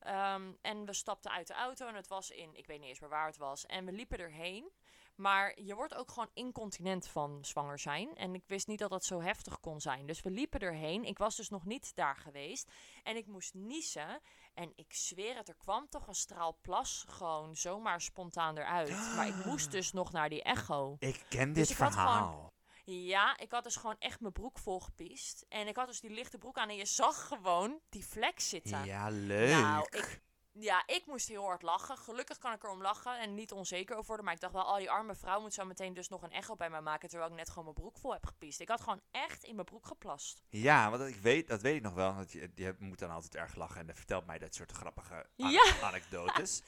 Ehm, 0.05 0.53
en 0.61 0.85
we 0.85 0.93
stapten 0.93 1.31
uit 1.31 1.47
de 1.47 1.55
auto 1.55 1.87
en 1.87 1.95
het 1.95 2.09
was 2.09 2.31
in, 2.31 2.55
ik 2.55 2.67
weet 2.67 2.81
niet 2.81 2.89
eens 2.89 3.01
meer 3.01 3.11
waar 3.11 3.27
het 3.27 3.37
was. 3.37 3.67
En 3.67 3.85
we 3.85 3.93
liepen 3.93 4.19
erheen. 4.19 4.73
Maar 5.15 5.61
je 5.61 5.75
wordt 5.75 5.95
ook 5.95 6.11
gewoon 6.11 6.31
incontinent 6.33 7.07
van 7.07 7.39
zwanger 7.45 7.79
zijn. 7.79 8.15
En 8.17 8.35
ik 8.35 8.43
wist 8.47 8.67
niet 8.67 8.79
dat 8.79 8.91
dat 8.91 9.05
zo 9.05 9.21
heftig 9.21 9.61
kon 9.61 9.81
zijn. 9.81 10.07
Dus 10.07 10.23
we 10.23 10.31
liepen 10.31 10.61
erheen. 10.61 11.05
Ik 11.05 11.19
was 11.19 11.37
dus 11.37 11.49
nog 11.49 11.65
niet 11.65 11.95
daar 11.95 12.17
geweest. 12.17 12.71
En 13.03 13.17
ik 13.17 13.27
moest 13.27 13.55
niezen. 13.55 14.21
En 14.55 14.73
ik 14.77 14.93
zweer 14.93 15.37
het, 15.37 15.49
er 15.49 15.57
kwam 15.57 15.89
toch 15.89 16.07
een 16.07 16.15
straal 16.15 16.59
plas 16.63 17.05
gewoon 17.09 17.57
zomaar 17.57 18.01
spontaan 18.01 18.59
eruit. 18.59 19.13
Maar 19.17 19.27
ik 19.27 19.45
moest 19.45 19.71
dus 19.71 19.93
nog 19.93 20.13
naar 20.13 20.29
die 20.29 20.43
echo. 20.43 20.97
Ik 20.99 21.25
ken 21.29 21.53
Dus 21.53 21.69
dit 21.69 21.77
verhaal. 21.77 22.54
Ja, 22.85 23.39
ik 23.39 23.51
had 23.51 23.65
dus 23.65 23.77
gewoon 23.77 23.97
echt 23.99 24.21
mijn 24.21 24.33
broek 24.33 24.59
volgepiest. 24.59 25.45
En 25.49 25.67
ik 25.69 25.77
had 25.77 25.87
dus 25.87 26.01
die 26.01 26.11
lichte 26.11 26.39
broek 26.39 26.57
aan 26.59 26.69
en 26.69 26.77
je 26.77 26.85
zag 26.87 27.27
gewoon 27.27 27.81
die 27.89 28.07
vlek 28.07 28.41
zitten. 28.41 28.85
Ja, 28.85 29.09
leuk. 29.11 29.51
Nou, 29.51 29.87
ik, 29.91 30.23
ja, 30.53 30.83
ik 30.87 31.07
moest 31.07 31.29
heel 31.29 31.45
hard 31.45 31.63
lachen. 31.63 31.97
Gelukkig 31.99 32.39
kan 32.39 32.53
ik 32.53 32.63
erom 32.63 32.83
lachen 32.83 33.19
en 33.21 33.35
niet 33.35 33.53
onzeker 33.53 33.95
over 33.95 34.07
worden. 34.07 34.25
Maar 34.25 34.35
ik 34.35 34.41
dacht 34.41 34.53
wel, 34.53 34.63
oh, 34.65 34.77
die 34.77 34.91
arme 34.91 35.15
vrouw 35.15 35.41
moet 35.41 35.55
zo 35.55 35.65
meteen 35.65 35.95
dus 35.95 36.09
nog 36.09 36.23
een 36.23 36.31
echo 36.33 36.57
bij 36.57 36.71
mij 36.71 36.81
maken. 36.81 37.09
Terwijl 37.09 37.31
ik 37.31 37.37
net 37.37 37.49
gewoon 37.49 37.65
mijn 37.65 37.75
broek 37.77 37.99
vol 37.99 38.13
heb 38.13 38.27
gepiest. 38.27 38.61
Ik 38.61 38.69
had 38.69 38.81
gewoon 38.81 39.01
echt 39.11 39.45
in 39.45 39.55
mijn 39.55 39.67
broek 39.67 39.87
geplast. 39.87 40.43
Ja, 40.49 40.91
want 40.91 41.03
ik 41.09 41.17
weet, 41.17 41.49
dat 41.49 41.61
weet 41.61 41.77
ik 41.77 41.83
nog 41.83 41.95
wel. 41.95 42.15
Want 42.15 42.33
je, 42.33 42.51
je 42.55 42.75
moet 42.79 42.99
dan 42.99 43.11
altijd 43.11 43.35
erg 43.35 43.55
lachen 43.55 43.81
en 43.81 43.87
dat 43.87 43.97
vertelt 43.97 44.27
mij 44.27 44.39
dat 44.39 44.55
soort 44.55 44.73
grappige 44.73 45.27
an- 45.37 45.51
Ja. 45.51 45.75
anekdotes. 45.83 46.63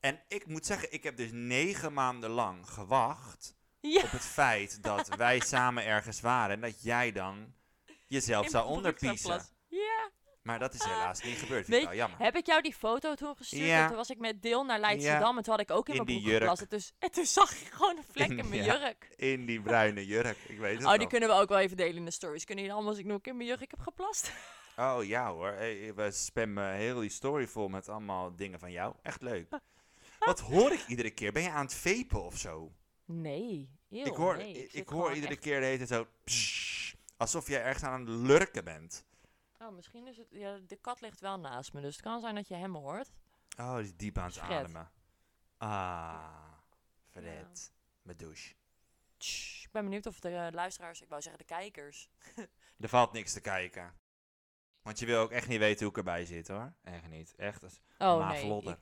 En 0.00 0.20
ik 0.28 0.46
moet 0.46 0.66
zeggen, 0.66 0.92
ik 0.92 1.02
heb 1.02 1.16
dus 1.16 1.30
negen 1.32 1.92
maanden 1.92 2.30
lang 2.30 2.68
gewacht 2.70 3.54
Ja, 3.80 4.02
op 4.02 4.10
het 4.10 4.24
feit 4.24 4.82
dat 4.82 5.08
wij 5.16 5.40
samen 5.40 5.84
ergens 5.84 6.20
waren 6.20 6.54
en 6.54 6.60
dat 6.60 6.82
jij 6.82 7.12
dan 7.12 7.54
jezelf 8.06 8.44
in 8.44 8.50
zou 8.50 8.66
onderpiezen. 8.68 9.40
Ja. 9.68 10.10
Maar 10.42 10.58
dat 10.58 10.74
is 10.74 10.82
helaas 10.84 11.22
niet 11.22 11.38
gebeurd. 11.38 11.64
Vind 11.66 11.76
ik 11.82 11.88
wel 11.88 11.96
jammer. 11.96 12.18
heb 12.18 12.36
ik 12.36 12.46
jou 12.46 12.62
die 12.62 12.74
foto 12.74 13.14
toen 13.14 13.36
gestuurd? 13.36 13.62
Ja. 13.66 13.80
En 13.82 13.86
Toen 13.88 13.96
was 13.96 14.10
ik 14.10 14.18
met 14.18 14.42
Deel 14.42 14.64
naar 14.64 14.78
Leidschendam 14.80 15.36
en 15.36 15.42
toen 15.42 15.52
had 15.52 15.62
ik 15.62 15.70
ook 15.70 15.88
in, 15.88 15.94
In 15.94 16.04
mijn 16.04 16.20
broek 16.22 16.32
geplast. 16.32 16.60
En 16.62 16.66
Dus, 16.68 16.92
en 16.98 17.10
toen 17.10 17.24
zag 17.26 17.58
je 17.58 17.64
gewoon 17.66 17.96
een 17.96 18.04
vlek 18.12 18.28
in 18.28 18.48
mijn 18.48 18.64
Ja. 18.64 18.78
jurk. 18.78 19.08
In 19.16 19.46
die 19.46 19.60
bruine 19.62 20.06
jurk. 20.06 20.36
Ik 20.48 20.58
weet 20.58 20.74
het 20.76 20.84
Oh, 20.84 20.90
die 20.90 20.98
nog. 21.00 21.08
kunnen 21.08 21.28
we 21.28 21.34
ook 21.34 21.48
wel 21.48 21.58
even 21.58 21.76
delen 21.76 21.96
in 21.96 22.04
de 22.04 22.10
stories. 22.10 22.44
Kunnen 22.44 22.64
jullie 22.64 22.78
allemaal 22.78 22.94
als 22.96 23.04
ik 23.04 23.10
nog 23.10 23.20
in 23.22 23.36
mijn 23.36 23.48
jurk 23.48 23.70
heb 23.70 23.80
geplast? 23.80 24.32
Oh 24.76 25.04
ja 25.04 25.30
hoor, 25.30 25.52
Hey, 25.52 25.94
we 25.94 26.10
spammen 26.10 26.72
heel 26.72 27.00
die 27.00 27.10
story 27.10 27.46
vol 27.46 27.68
met 27.68 27.88
allemaal 27.88 28.36
dingen 28.36 28.58
van 28.58 28.72
jou. 28.72 28.94
Echt 29.02 29.20
leuk. 29.22 29.48
Wat 30.18 30.40
hoor 30.40 30.72
ik 30.72 30.84
iedere 30.86 31.10
keer? 31.10 31.32
Ben 31.32 31.42
je 31.42 31.50
aan 31.50 31.64
het 31.64 31.74
vapen 31.74 32.22
of 32.24 32.36
zo? 32.36 32.72
Nee. 33.10 33.70
Eeuw, 33.88 34.04
ik 34.04 34.14
hoor, 34.16 34.36
nee. 34.36 34.68
ik, 34.68 34.88
hoor 34.88 35.14
iedere 35.14 35.32
echt- 35.32 35.42
keer 35.42 35.60
de 35.60 35.66
hele 35.66 35.76
tijd 35.76 35.88
zo... 35.88 36.06
pssst, 36.24 36.96
alsof 37.16 37.48
jij 37.48 37.62
ergens 37.62 37.84
aan 37.84 38.00
het 38.00 38.08
lurken 38.08 38.64
bent. 38.64 39.06
Oh, 39.58 39.74
misschien 39.74 40.06
is 40.06 40.16
het... 40.16 40.26
Ja, 40.30 40.58
de 40.66 40.76
kat 40.76 41.00
ligt 41.00 41.20
wel 41.20 41.38
naast 41.38 41.72
me, 41.72 41.80
dus 41.80 41.92
het 41.96 42.04
kan 42.04 42.20
zijn 42.20 42.34
dat 42.34 42.48
je 42.48 42.54
hem 42.54 42.74
hoort. 42.74 43.10
Oh, 43.58 43.74
die 43.74 43.84
is 43.84 43.96
diep 43.96 44.18
aan 44.18 44.24
het 44.24 44.34
Fred. 44.38 44.50
ademen. 44.50 44.90
Ah, 45.56 46.52
Fred. 47.10 47.72
Mijn 48.02 48.16
douche. 48.16 48.54
Ik 49.62 49.68
ben 49.72 49.84
benieuwd 49.84 50.06
of 50.06 50.20
de 50.20 50.34
eh, 50.34 50.46
luisteraars, 50.52 51.02
ik 51.02 51.08
wou 51.08 51.22
zeggen 51.22 51.40
de 51.40 51.54
kijkers... 51.54 52.08
Er 52.80 52.88
valt 52.88 53.12
niks 53.12 53.32
te 53.32 53.40
kijken. 53.40 53.94
Want 54.82 54.98
je 54.98 55.06
wil 55.06 55.20
ook 55.20 55.30
echt 55.30 55.48
niet 55.48 55.58
weten 55.58 55.80
hoe 55.80 55.90
ik 55.90 55.96
erbij 55.96 56.24
zit 56.24 56.48
hoor. 56.48 56.72
Echt 56.82 57.08
niet. 57.08 57.34
Echt. 57.34 57.62
als 57.62 57.80
Oh, 57.98 58.28
nee. 58.28 58.62
ik- 58.62 58.78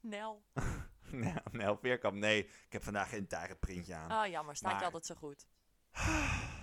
Nel. 0.00 0.42
Nee, 1.52 1.76
Veerkamp, 1.80 2.16
nee. 2.16 2.44
Ik 2.46 2.72
heb 2.72 2.82
vandaag 2.82 3.08
geen 3.08 3.26
tijgerprintje 3.26 3.94
aan. 3.94 4.10
Ah, 4.10 4.30
jammer. 4.30 4.56
Staat 4.56 4.70
Maar- 4.70 4.78
je 4.80 4.84
altijd 4.86 5.06
zo 5.06 5.14
goed. 5.14 5.46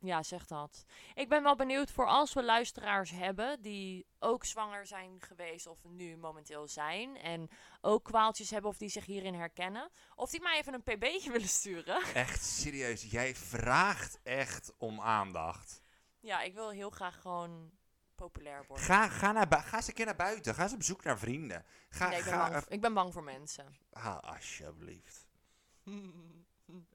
Ja, 0.00 0.22
zeg 0.22 0.46
dat. 0.46 0.84
Ik 1.14 1.28
ben 1.28 1.42
wel 1.42 1.56
benieuwd 1.56 1.90
voor 1.90 2.06
als 2.06 2.32
we 2.32 2.42
luisteraars 2.44 3.10
hebben 3.10 3.62
die 3.62 4.06
ook 4.18 4.44
zwanger 4.44 4.86
zijn 4.86 5.16
geweest 5.20 5.66
of 5.66 5.84
nu 5.84 6.16
momenteel 6.16 6.68
zijn. 6.68 7.16
En 7.16 7.48
ook 7.80 8.04
kwaaltjes 8.04 8.50
hebben 8.50 8.70
of 8.70 8.76
die 8.78 8.88
zich 8.88 9.04
hierin 9.06 9.34
herkennen. 9.34 9.90
Of 10.14 10.30
die 10.30 10.40
mij 10.40 10.58
even 10.58 10.74
een 10.74 10.82
pb'tje 10.82 11.30
willen 11.36 11.48
sturen. 11.48 12.02
Echt 12.14 12.44
serieus. 12.44 13.02
Jij 13.10 13.34
vraagt 13.34 14.20
echt 14.22 14.72
om 14.78 15.00
aandacht. 15.00 15.82
Ja, 16.20 16.40
ik 16.42 16.54
wil 16.54 16.70
heel 16.70 16.90
graag 16.90 17.20
gewoon 17.20 17.70
populair 18.16 18.64
worden. 18.66 18.86
Ga, 18.86 19.08
ga, 19.08 19.32
naar 19.32 19.62
ga 19.62 19.76
eens 19.76 19.88
een 19.88 19.94
keer 19.94 20.04
naar 20.04 20.16
buiten. 20.16 20.54
Ga 20.54 20.62
eens 20.62 20.72
op 20.72 20.82
zoek 20.82 21.04
naar 21.04 21.18
vrienden. 21.18 21.64
Ga, 21.88 22.08
Nee, 22.08 22.18
ik, 22.18 22.24
ben 22.24 22.32
ga, 22.32 22.50
bang, 22.50 22.64
ik 22.68 22.80
ben 22.80 22.94
bang 22.94 23.12
voor 23.12 23.22
mensen. 23.24 23.76
Ah, 23.92 24.18
alsjeblieft. 24.20 25.26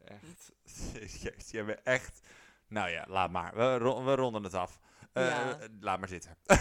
Echt. 0.06 0.52
Jezus, 1.22 1.52
jij 1.52 1.66
bent 1.66 1.82
echt... 1.84 2.20
Nou 2.68 2.90
ja, 2.90 3.06
laat 3.08 3.32
maar. 3.32 3.56
We, 3.56 3.78
ro- 3.78 4.04
we 4.04 4.16
ronden 4.16 4.44
het 4.44 4.54
af. 4.54 4.80
Eh, 5.14 5.28
Ja. 5.28 5.58
laat 5.80 6.00
maar 6.00 6.08
zitten. 6.08 6.38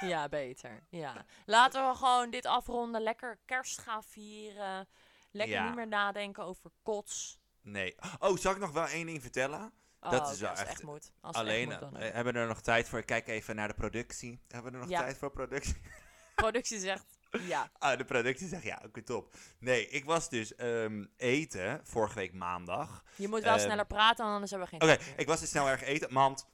Ja, 0.00 0.28
beter. 0.28 0.82
Ja. 0.88 1.24
Laten 1.46 1.88
we 1.88 1.94
gewoon 1.96 2.30
dit 2.30 2.46
afronden. 2.46 3.02
Lekker 3.02 3.38
kerst 3.44 3.78
gaan 3.78 4.02
vieren. 4.04 4.88
Lekker 5.30 5.54
Ja. 5.56 5.66
niet 5.66 5.74
meer 5.74 5.88
nadenken 5.88 6.44
over 6.44 6.70
kots. 6.82 7.38
Nee. 7.60 7.94
Oh, 8.18 8.36
zal 8.36 8.52
ik 8.52 8.58
nog 8.58 8.70
wel 8.70 8.86
één 8.86 9.06
ding 9.06 9.22
vertellen? 9.22 9.72
Oh, 10.00 10.10
Dat 10.10 10.30
is 10.32 10.40
wel 10.40 10.50
echt- 10.52 10.82
moet. 10.82 11.12
Als 11.20 11.36
Alleen, 11.36 11.70
echt 11.70 11.80
moet, 11.80 11.92
dan 11.92 12.00
eh, 12.00 12.12
hebben 12.12 12.32
we 12.32 12.38
er 12.38 12.46
nog 12.46 12.60
tijd 12.60 12.88
voor? 12.88 13.02
Kijk 13.02 13.28
even 13.28 13.56
naar 13.56 13.68
de 13.68 13.74
productie. 13.74 14.40
Hebben 14.48 14.70
we 14.72 14.76
er 14.78 14.82
nog 14.84 14.92
Ja. 14.92 15.00
tijd 15.00 15.18
voor 15.18 15.30
productie? 15.30 15.76
Productie 16.34 16.78
zegt 16.78 17.04
ja. 17.54 17.70
Ah, 17.78 17.98
de 17.98 18.04
productie 18.04 18.48
zegt 18.48 18.62
ja, 18.62 18.82
oké, 18.86 19.02
top. 19.02 19.34
Nee, 19.58 19.88
ik 19.88 20.04
was 20.04 20.28
dus 20.28 20.54
ehm, 20.54 21.04
eten 21.16 21.80
vorige 21.84 22.14
week 22.14 22.32
maandag. 22.32 23.04
Je 23.16 23.28
moet 23.28 23.42
wel 23.42 23.54
Ehm, 23.54 23.62
sneller 23.64 23.86
praten, 23.86 24.24
anders 24.24 24.50
hebben 24.50 24.68
we 24.70 24.78
geen 24.78 24.92
Oké, 24.92 25.02
ik 25.16 25.26
was 25.26 25.40
dus 25.40 25.48
snel 25.50 25.68
erg 25.68 25.82
eten. 25.82 26.12
Mand. 26.12 26.46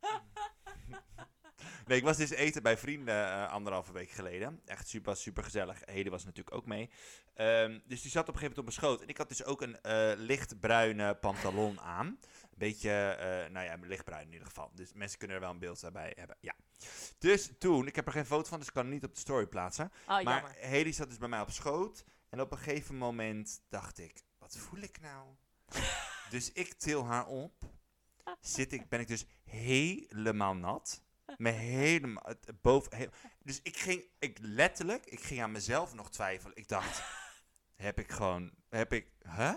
nee, 1.86 1.98
ik 1.98 2.04
was 2.04 2.16
dus 2.16 2.30
eten 2.30 2.62
bij 2.62 2.76
vrienden 2.78 3.26
eh, 3.32 3.52
anderhalve 3.52 3.92
week 3.92 4.10
geleden. 4.10 4.60
Echt 4.64 4.88
super, 4.88 5.16
super 5.16 5.44
gezellig. 5.44 5.78
Heden 5.84 6.12
was 6.12 6.24
natuurlijk 6.24 6.56
ook 6.56 6.66
mee. 6.66 6.90
Ehm, 7.34 7.78
dus 7.84 8.02
die 8.02 8.10
zat 8.10 8.28
op 8.28 8.34
een 8.34 8.40
gegeven 8.40 8.56
moment 8.56 8.58
op 8.58 8.64
mijn 8.64 8.76
schoot. 8.76 9.00
En 9.02 9.08
ik 9.08 9.16
had 9.16 9.28
dus 9.28 9.44
ook 9.44 9.62
een 9.62 9.80
eh, 9.80 10.12
lichtbruine 10.16 11.14
pantalon 11.14 11.80
aan. 11.80 12.18
Een 12.56 12.62
beetje, 12.68 12.90
eh, 12.90 13.50
nou 13.50 13.66
ja, 13.66 13.76
lichtbruin 13.80 14.26
in 14.26 14.32
ieder 14.32 14.46
geval. 14.46 14.70
Dus 14.74 14.92
mensen 14.92 15.18
kunnen 15.18 15.36
er 15.36 15.42
wel 15.42 15.52
een 15.52 15.58
beeld 15.58 15.80
daarbij 15.80 16.12
hebben. 16.16 16.36
Ja. 16.40 16.54
Dus 17.18 17.50
toen, 17.58 17.86
ik 17.86 17.96
heb 17.96 18.06
er 18.06 18.12
geen 18.12 18.26
foto 18.26 18.48
van, 18.48 18.58
dus 18.58 18.68
ik 18.68 18.74
kan 18.74 18.84
het 18.84 18.94
niet 18.94 19.04
op 19.04 19.14
de 19.14 19.20
story 19.20 19.46
plaatsen. 19.46 19.92
Oh, 20.08 20.22
maar. 20.22 20.54
Hedy 20.58 20.92
zat 20.92 21.08
dus 21.08 21.18
bij 21.18 21.28
mij 21.28 21.40
op 21.40 21.50
schoot. 21.50 22.04
En 22.28 22.40
op 22.40 22.52
een 22.52 22.58
gegeven 22.58 22.96
moment 22.96 23.62
dacht 23.68 23.98
ik, 23.98 24.22
wat 24.38 24.56
voel 24.56 24.80
ik 24.80 25.00
nou? 25.00 25.28
dus 26.30 26.52
ik 26.52 26.72
til 26.72 27.06
haar 27.06 27.26
op. 27.26 27.64
zit 28.40 28.72
ik, 28.72 28.88
ben 28.88 29.00
ik 29.00 29.08
dus 29.08 29.24
helemaal 29.44 30.54
nat. 30.54 31.02
Me 31.36 31.50
helemaal, 31.50 32.34
boven, 32.60 32.96
heel- 32.96 33.10
dus 33.42 33.62
ik 33.62 33.76
ging, 33.76 34.04
ik 34.18 34.38
letterlijk, 34.40 35.06
ik 35.06 35.20
ging 35.20 35.42
aan 35.42 35.52
mezelf 35.52 35.94
nog 35.94 36.10
twijfelen. 36.10 36.56
Ik 36.56 36.68
dacht, 36.68 37.02
heb 37.86 37.98
ik 37.98 38.10
gewoon, 38.12 38.52
heb 38.68 38.92
ik, 38.92 39.08
huh? 39.36 39.54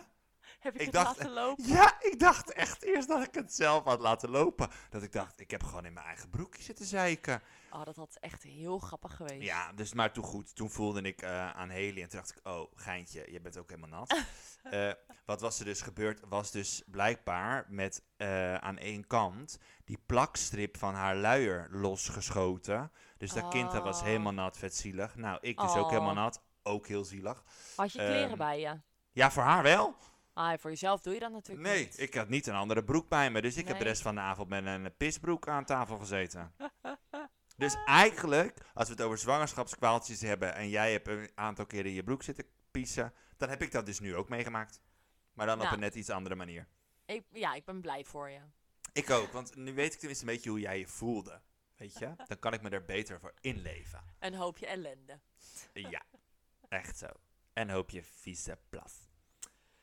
Heb 0.59 0.73
je 0.73 0.79
Ik 0.79 0.85
het 0.85 0.93
dacht- 0.95 1.17
laten 1.17 1.31
lopen? 1.33 1.67
Ja, 1.67 1.95
ik 2.01 2.19
dacht 2.19 2.51
echt 2.53 2.83
eerst 2.83 3.07
dat 3.07 3.23
ik 3.27 3.33
het 3.35 3.53
zelf 3.53 3.83
had 3.83 3.99
laten 3.99 4.29
lopen. 4.29 4.69
Dat 4.89 5.03
ik 5.03 5.11
dacht, 5.11 5.39
ik 5.39 5.51
heb 5.51 5.63
gewoon 5.63 5.85
in 5.85 5.93
mijn 5.93 6.05
eigen 6.05 6.29
broekje 6.29 6.63
zitten 6.63 6.85
zeiken. 6.85 7.41
Oh, 7.71 7.83
dat 7.85 7.95
had 7.95 8.17
echt 8.19 8.43
heel 8.43 8.79
grappig 8.79 9.15
geweest. 9.15 9.41
Ja, 9.43 9.71
dus 9.73 9.93
maar 9.93 10.11
toen 10.11 10.23
goed. 10.23 10.55
Toen 10.55 10.69
voelde 10.69 11.01
ik 11.01 11.21
eh, 11.21 11.51
aan 11.51 11.69
Haley 11.69 12.01
en 12.01 12.09
toen 12.09 12.19
dacht 12.19 12.29
ik, 12.37 12.47
oh, 12.47 12.71
geintje, 12.75 13.31
je 13.31 13.41
bent 13.41 13.57
ook 13.57 13.69
helemaal 13.69 13.99
nat. 13.99 14.17
Eh, 14.63 14.91
wat 15.25 15.41
was 15.41 15.59
er 15.59 15.65
dus 15.65 15.81
gebeurd, 15.81 16.19
was 16.27 16.51
dus 16.51 16.83
blijkbaar 16.87 17.65
met 17.69 18.03
eh, 18.17 18.55
aan 18.55 18.77
één 18.77 19.07
kant 19.07 19.59
die 19.85 19.97
plakstrip 20.05 20.77
van 20.77 20.93
haar 20.93 21.15
luier 21.15 21.67
losgeschoten. 21.71 22.91
Dus 23.17 23.31
dat 23.33 23.47
kind 23.47 23.71
dat 23.71 23.83
was 23.83 23.99
Oh. 23.99 24.03
helemaal 24.05 24.31
nat, 24.33 24.57
vetzielig. 24.57 25.15
Nou, 25.15 25.37
ik 25.41 25.57
dus 25.59 25.71
ook 25.75 25.83
Oh. 25.83 25.89
helemaal 25.89 26.13
nat, 26.13 26.41
ook 26.63 26.87
heel 26.87 27.03
zielig. 27.05 27.43
Had 27.75 27.91
je 27.91 27.97
kleren 27.99 28.29
Ehm, 28.29 28.37
bij 28.37 28.59
je? 28.59 28.79
Ja, 29.11 29.31
voor 29.31 29.43
haar 29.43 29.63
wel. 29.63 29.95
Ah, 30.39 30.57
voor 30.57 30.69
jezelf 30.69 31.01
doe 31.01 31.13
je 31.13 31.19
dat 31.19 31.31
natuurlijk 31.31 31.67
Nee, 31.67 31.83
niet. 31.83 31.99
ik 31.99 32.13
had 32.13 32.29
niet 32.29 32.47
een 32.47 32.55
andere 32.55 32.83
broek 32.83 33.09
bij 33.09 33.31
me. 33.31 33.41
Dus 33.41 33.57
ik 33.57 33.67
heb 33.67 33.77
de 33.77 33.83
rest 33.83 34.01
van 34.01 34.15
de 34.15 34.21
avond 34.21 34.49
met 34.49 34.65
een 34.65 34.95
pisbroek 34.97 35.47
aan 35.47 35.65
tafel 35.65 35.97
gezeten. 35.97 36.53
dus 37.57 37.75
eigenlijk, 37.85 38.57
als 38.73 38.87
we 38.87 38.93
het 38.93 39.03
over 39.03 39.17
zwangerschapskwaaltjes 39.17 40.21
hebben 40.21 40.55
en 40.55 40.69
jij 40.69 40.91
hebt 40.91 41.07
een 41.07 41.31
aantal 41.35 41.65
keren 41.65 41.85
in 41.85 41.93
je 41.93 42.03
broek 42.03 42.23
zitten 42.23 42.45
piezen, 42.71 43.13
dan 43.37 43.49
heb 43.49 43.61
ik 43.61 43.71
dat 43.71 43.85
dus 43.85 43.99
nu 43.99 44.15
ook 44.15 44.29
meegemaakt. 44.29 44.81
Maar 45.33 45.45
dan 45.45 45.61
op 45.61 45.71
een 45.71 45.79
net 45.79 45.95
iets 45.95 46.09
andere 46.09 46.35
manier. 46.35 46.67
Ik, 47.05 47.23
ja, 47.31 47.53
ik 47.53 47.65
ben 47.65 47.81
blij 47.81 48.05
voor 48.05 48.29
je. 48.29 48.39
Ik 48.93 49.09
ook, 49.09 49.31
want 49.31 49.55
nu 49.55 49.73
weet 49.73 49.93
ik 49.93 49.99
tenminste 49.99 50.25
een 50.25 50.33
beetje 50.33 50.49
hoe 50.49 50.59
jij 50.59 50.79
je 50.79 50.87
voelde. 50.87 51.41
Weet 51.75 51.97
je? 51.97 52.13
Dan 52.27 52.39
kan 52.39 52.53
ik 52.53 52.61
me 52.61 52.69
er 52.69 52.85
beter 52.85 53.19
voor 53.19 53.33
inleven. 53.41 54.03
Een 54.19 54.35
hoopje 54.35 54.67
ellende. 54.67 55.19
Ja, 55.73 56.03
echt 56.69 56.97
zo. 56.97 57.07
En 57.53 57.69
hoop 57.69 57.89
je 57.89 58.03
vieze 58.03 58.59
plas. 58.69 59.08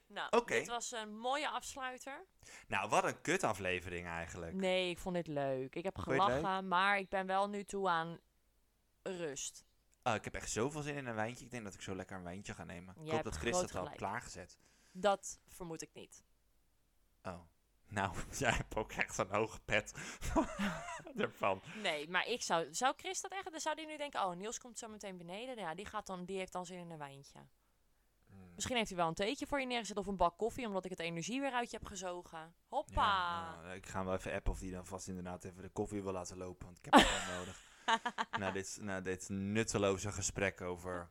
Nou, 0.06 0.44
dit 0.44 0.68
was 0.68 0.92
een 0.92 1.16
mooie 1.16 1.48
afsluiter. 1.48 2.24
Nou, 2.66 2.88
wat 2.88 3.04
een 3.04 3.20
kutaflevering 3.20 4.06
eigenlijk. 4.06 4.54
Nee, 4.54 4.90
ik 4.90 4.98
vond 4.98 5.14
dit 5.14 5.26
leuk. 5.26 5.74
Ik 5.74 5.84
heb 5.84 5.98
gelachen, 5.98 6.68
maar 6.68 6.98
ik 6.98 7.08
ben 7.08 7.26
wel 7.26 7.48
nu 7.48 7.64
toe 7.64 7.88
aan 7.88 8.18
rust. 9.02 9.64
Oh, 10.02 10.14
ik 10.14 10.24
heb 10.24 10.34
echt 10.34 10.50
zoveel 10.50 10.82
zin 10.82 10.96
in 10.96 11.06
een 11.06 11.14
wijntje. 11.14 11.44
Ik 11.44 11.50
denk 11.50 11.64
dat 11.64 11.74
ik 11.74 11.80
zo 11.80 11.94
lekker 11.94 12.16
een 12.16 12.22
wijntje 12.22 12.54
ga 12.54 12.64
nemen. 12.64 12.96
ik 13.04 13.10
hoop 13.10 13.24
dat 13.24 13.36
Chris 13.36 13.58
dat 13.58 13.74
al 13.74 13.90
klaargezet. 13.90 14.58
Dat 14.92 15.40
vermoed 15.46 15.82
ik 15.82 15.90
niet. 15.94 16.24
Oh. 17.22 17.40
Nou, 17.88 18.16
jij 18.38 18.50
hebt 18.50 18.76
ook 18.76 18.92
echt 18.92 19.14
zo'n 19.14 19.30
hoge 19.30 19.60
pet 19.60 19.94
ervan. 21.16 21.62
Nee, 21.82 22.08
maar 22.08 22.26
ik 22.26 22.42
zou... 22.42 22.74
Zou 22.74 22.94
Chris 22.96 23.20
dat 23.20 23.30
echt... 23.30 23.50
Dan 23.50 23.60
zou 23.60 23.76
die 23.76 23.86
nu 23.86 23.96
denken... 23.96 24.24
Oh, 24.24 24.36
Niels 24.36 24.58
komt 24.58 24.78
zo 24.78 24.88
meteen 24.88 25.16
beneden. 25.16 25.56
Ja, 25.56 25.74
die, 25.74 25.86
gaat 25.86 26.06
dan, 26.06 26.24
die 26.24 26.38
heeft 26.38 26.52
dan 26.52 26.66
zin 26.66 26.78
in 26.78 26.90
een 26.90 26.98
wijntje. 26.98 27.38
Misschien 28.56 28.76
heeft 28.76 28.88
hij 28.88 28.98
wel 28.98 29.08
een 29.08 29.14
theetje 29.14 29.46
voor 29.46 29.60
je 29.60 29.66
neergezet 29.66 29.96
of 29.96 30.06
een 30.06 30.16
bak 30.16 30.38
koffie... 30.38 30.66
omdat 30.66 30.84
ik 30.84 30.90
het 30.90 31.00
energie 31.00 31.40
weer 31.40 31.52
uit 31.52 31.70
je 31.70 31.76
heb 31.76 31.86
gezogen. 31.86 32.54
Hoppa! 32.68 33.02
Ja, 33.02 33.60
nou, 33.62 33.74
ik 33.74 33.86
ga 33.86 33.96
hem 33.96 34.06
wel 34.06 34.14
even 34.14 34.32
appen 34.32 34.52
of 34.52 34.58
die 34.58 34.72
dan 34.72 34.86
vast 34.86 35.08
inderdaad 35.08 35.44
even 35.44 35.62
de 35.62 35.68
koffie 35.68 36.02
wil 36.02 36.12
laten 36.12 36.36
lopen. 36.36 36.64
Want 36.66 36.78
ik 36.78 36.84
heb 36.84 36.94
het 36.94 37.26
wel 37.26 37.36
nodig. 37.38 37.62
Na 38.38 38.50
dit, 38.50 38.80
dit 39.04 39.28
nutteloze 39.28 40.12
gesprek 40.12 40.60
over 40.60 41.10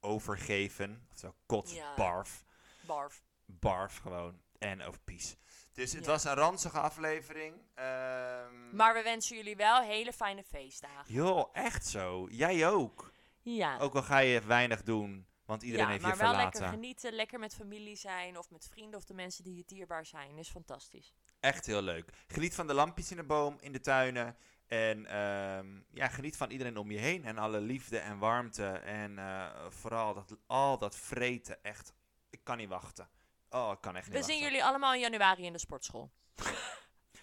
overgeven. 0.00 1.06
Oftewel 1.10 1.34
kots, 1.46 1.74
Ja. 1.74 1.94
barf. 1.94 2.44
Barf. 2.86 3.22
Barf 3.46 3.96
gewoon. 3.96 4.40
En 4.58 4.82
over 4.82 5.00
pies. 5.00 5.36
Dus 5.72 5.92
het 5.92 6.04
Ja. 6.04 6.10
was 6.10 6.24
een 6.24 6.34
ranzige 6.34 6.80
aflevering. 6.80 7.54
Ehm, 7.74 8.76
Maar 8.76 8.94
we 8.94 9.02
wensen 9.02 9.36
jullie 9.36 9.56
wel 9.56 9.80
hele 9.82 10.12
fijne 10.12 10.44
feestdagen. 10.44 11.14
Joh, 11.14 11.48
echt 11.52 11.86
zo. 11.86 12.28
Jij 12.30 12.68
ook. 12.68 13.12
Ja. 13.42 13.78
Ook 13.78 13.94
al 13.94 14.02
ga 14.02 14.18
je 14.18 14.40
weinig 14.40 14.82
doen, 14.82 15.26
want 15.50 15.62
iedereen 15.62 15.86
ja, 15.86 15.90
heeft 15.90 16.02
maar 16.02 16.12
je 16.12 16.18
wel 16.18 16.28
verlaten. 16.28 16.60
lekker 16.60 16.78
genieten, 16.78 17.12
lekker 17.12 17.38
met 17.38 17.54
familie 17.54 17.96
zijn 17.96 18.38
of 18.38 18.50
met 18.50 18.68
vrienden 18.72 18.98
of 18.98 19.04
de 19.04 19.14
mensen 19.14 19.44
die 19.44 19.56
je 19.56 19.62
dierbaar 19.66 20.06
zijn. 20.06 20.38
Is 20.38 20.48
fantastisch. 20.48 21.14
Echt 21.40 21.66
heel 21.66 21.82
leuk. 21.82 22.12
Geniet 22.26 22.54
van 22.54 22.66
de 22.66 22.74
lampjes 22.74 23.10
in 23.10 23.16
de 23.16 23.24
boom, 23.24 23.56
in 23.60 23.72
de 23.72 23.80
tuinen. 23.80 24.36
En 24.66 25.06
ehm, 25.06 25.66
ja, 25.92 26.08
geniet 26.08 26.36
van 26.36 26.50
iedereen 26.50 26.76
om 26.76 26.90
je 26.90 26.98
heen. 26.98 27.24
En 27.24 27.38
alle 27.38 27.60
liefde 27.60 27.98
en 27.98 28.18
warmte. 28.18 28.66
En 28.68 29.18
eh, 29.18 29.46
vooral 29.68 30.14
dat, 30.14 30.36
al 30.46 30.78
dat 30.78 30.96
vreten. 30.96 31.64
Echt, 31.64 31.92
ik 32.30 32.40
kan 32.42 32.56
niet 32.56 32.68
wachten. 32.68 33.08
Oh, 33.50 33.70
ik 33.72 33.80
kan 33.80 33.96
echt 33.96 34.04
niet 34.04 34.14
We 34.14 34.20
wachten. 34.20 34.34
zien 34.34 34.44
jullie 34.44 34.64
allemaal 34.64 34.94
in 34.94 35.00
januari 35.00 35.44
in 35.44 35.52
de 35.52 35.58
sportschool. 35.58 36.10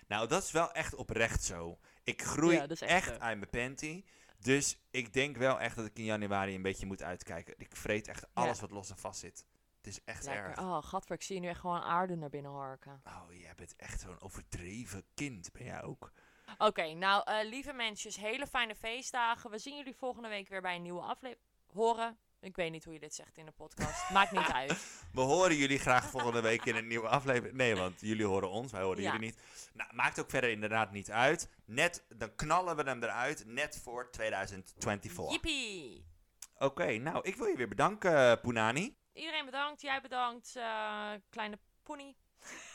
Nou, 0.08 0.28
dat 0.28 0.44
is 0.44 0.52
wel 0.52 0.72
echt 0.72 0.96
oprecht 0.96 1.44
zo. 1.44 1.78
Ik 2.04 2.22
groei 2.22 2.56
Ja, 2.56 2.68
echt 2.68 2.82
echt, 2.82 3.20
uit 3.20 3.38
mijn 3.38 3.50
panty. 3.50 4.04
Dus 4.38 4.78
ik 4.90 5.14
denk 5.14 5.38
wel 5.38 5.60
echt 5.60 5.76
dat 5.76 5.86
ik 5.86 5.98
in 5.98 6.04
januari 6.04 6.56
een 6.56 6.62
beetje 6.62 6.86
moet 6.86 7.04
uitkijken. 7.04 7.54
Ik 7.58 7.76
vreet 7.76 8.08
echt 8.08 8.28
alles 8.34 8.60
wat 8.60 8.72
los 8.72 8.90
en 8.90 8.98
vast 8.98 9.20
zit. 9.20 9.46
Het 9.78 9.88
is 9.88 10.04
echt 10.04 10.28
erg. 10.28 10.60
Oh, 10.60 10.84
gadver, 10.84 11.16
ik 11.16 11.22
zie 11.22 11.36
je 11.36 11.42
nu 11.42 11.48
echt 11.48 11.60
gewoon 11.60 11.82
aarde 11.82 12.16
naar 12.16 12.30
binnen 12.30 12.52
harken. 12.52 13.02
Oh, 13.06 13.34
jij 13.34 13.56
bent 13.56 13.76
echt 13.76 14.00
zo'n 14.02 14.22
overdreven 14.22 15.04
kind, 15.14 15.52
ben 15.52 15.64
jij 15.64 15.84
ook. 15.84 16.12
Oké, 16.58 16.94
nou, 16.94 17.22
eh, 17.26 17.50
lieve 17.50 17.74
mensjes, 17.74 18.16
hele 18.16 18.48
fijne 18.48 18.76
feestdagen. 18.76 19.50
We 19.50 19.58
zien 19.58 19.76
jullie 19.76 19.96
volgende 19.96 20.28
week 20.28 20.50
weer 20.50 20.62
bij 20.62 20.76
een 20.76 20.82
nieuwe 20.82 21.02
aflevering. 21.02 21.46
Horen. 21.66 22.18
Ik 22.42 22.56
weet 22.56 22.72
niet 22.72 22.84
hoe 22.84 22.94
je 22.94 23.00
dit 23.00 23.16
zegt 23.16 23.38
in 23.38 23.46
de 23.46 23.52
podcast. 23.52 24.10
Maakt 24.10 24.32
niet 24.32 24.52
uit. 24.62 25.04
We 25.14 25.22
horen 25.22 25.56
jullie 25.56 25.80
graag 25.80 26.10
volgende 26.10 26.42
week 26.42 26.66
in 26.66 26.76
een 26.76 26.88
nieuwe 26.88 27.08
aflevering. 27.08 27.56
Nee, 27.58 27.76
want 27.76 28.02
jullie 28.02 28.26
horen 28.26 28.50
ons, 28.50 28.72
wij 28.72 28.82
horen 28.82 29.02
Ja. 29.02 29.12
jullie 29.12 29.26
niet. 29.28 29.40
Nou, 29.74 29.96
maakt 29.96 30.20
ook 30.20 30.30
verder 30.30 30.50
inderdaad 30.50 30.92
niet 30.92 31.12
uit. 31.12 31.50
Net, 31.66 32.06
dan 32.10 32.36
knallen 32.36 32.76
we 32.76 32.84
hem 32.84 33.04
eruit, 33.04 33.44
net 33.46 33.80
voor 33.84 34.12
2024. 34.12 35.18
Oké, 35.20 35.32
Jippie! 35.32 37.00
nou, 37.00 37.20
ik 37.24 37.36
wil 37.36 37.48
je 37.48 37.56
weer 37.58 37.68
bedanken, 37.68 38.40
Poenani. 38.42 38.98
Iedereen 39.14 39.46
bedankt, 39.46 39.82
jij 39.82 40.02
bedankt, 40.02 40.56
eh, 40.56 41.12
kleine 41.30 41.60
poenie. 41.84 42.18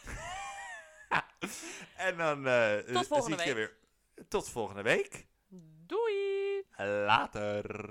En 1.96 2.16
dan 2.16 2.46
eh, 2.46 2.76
Tot 2.78 3.06
volgende 3.06 3.36
zie 3.38 3.44
ik 3.46 3.48
je 3.48 3.54
week. 3.54 3.74
weer. 4.14 4.26
Tot 4.28 4.48
volgende 4.48 4.82
week. 4.82 5.26
Doei! 5.86 6.62
Later. 6.76 7.90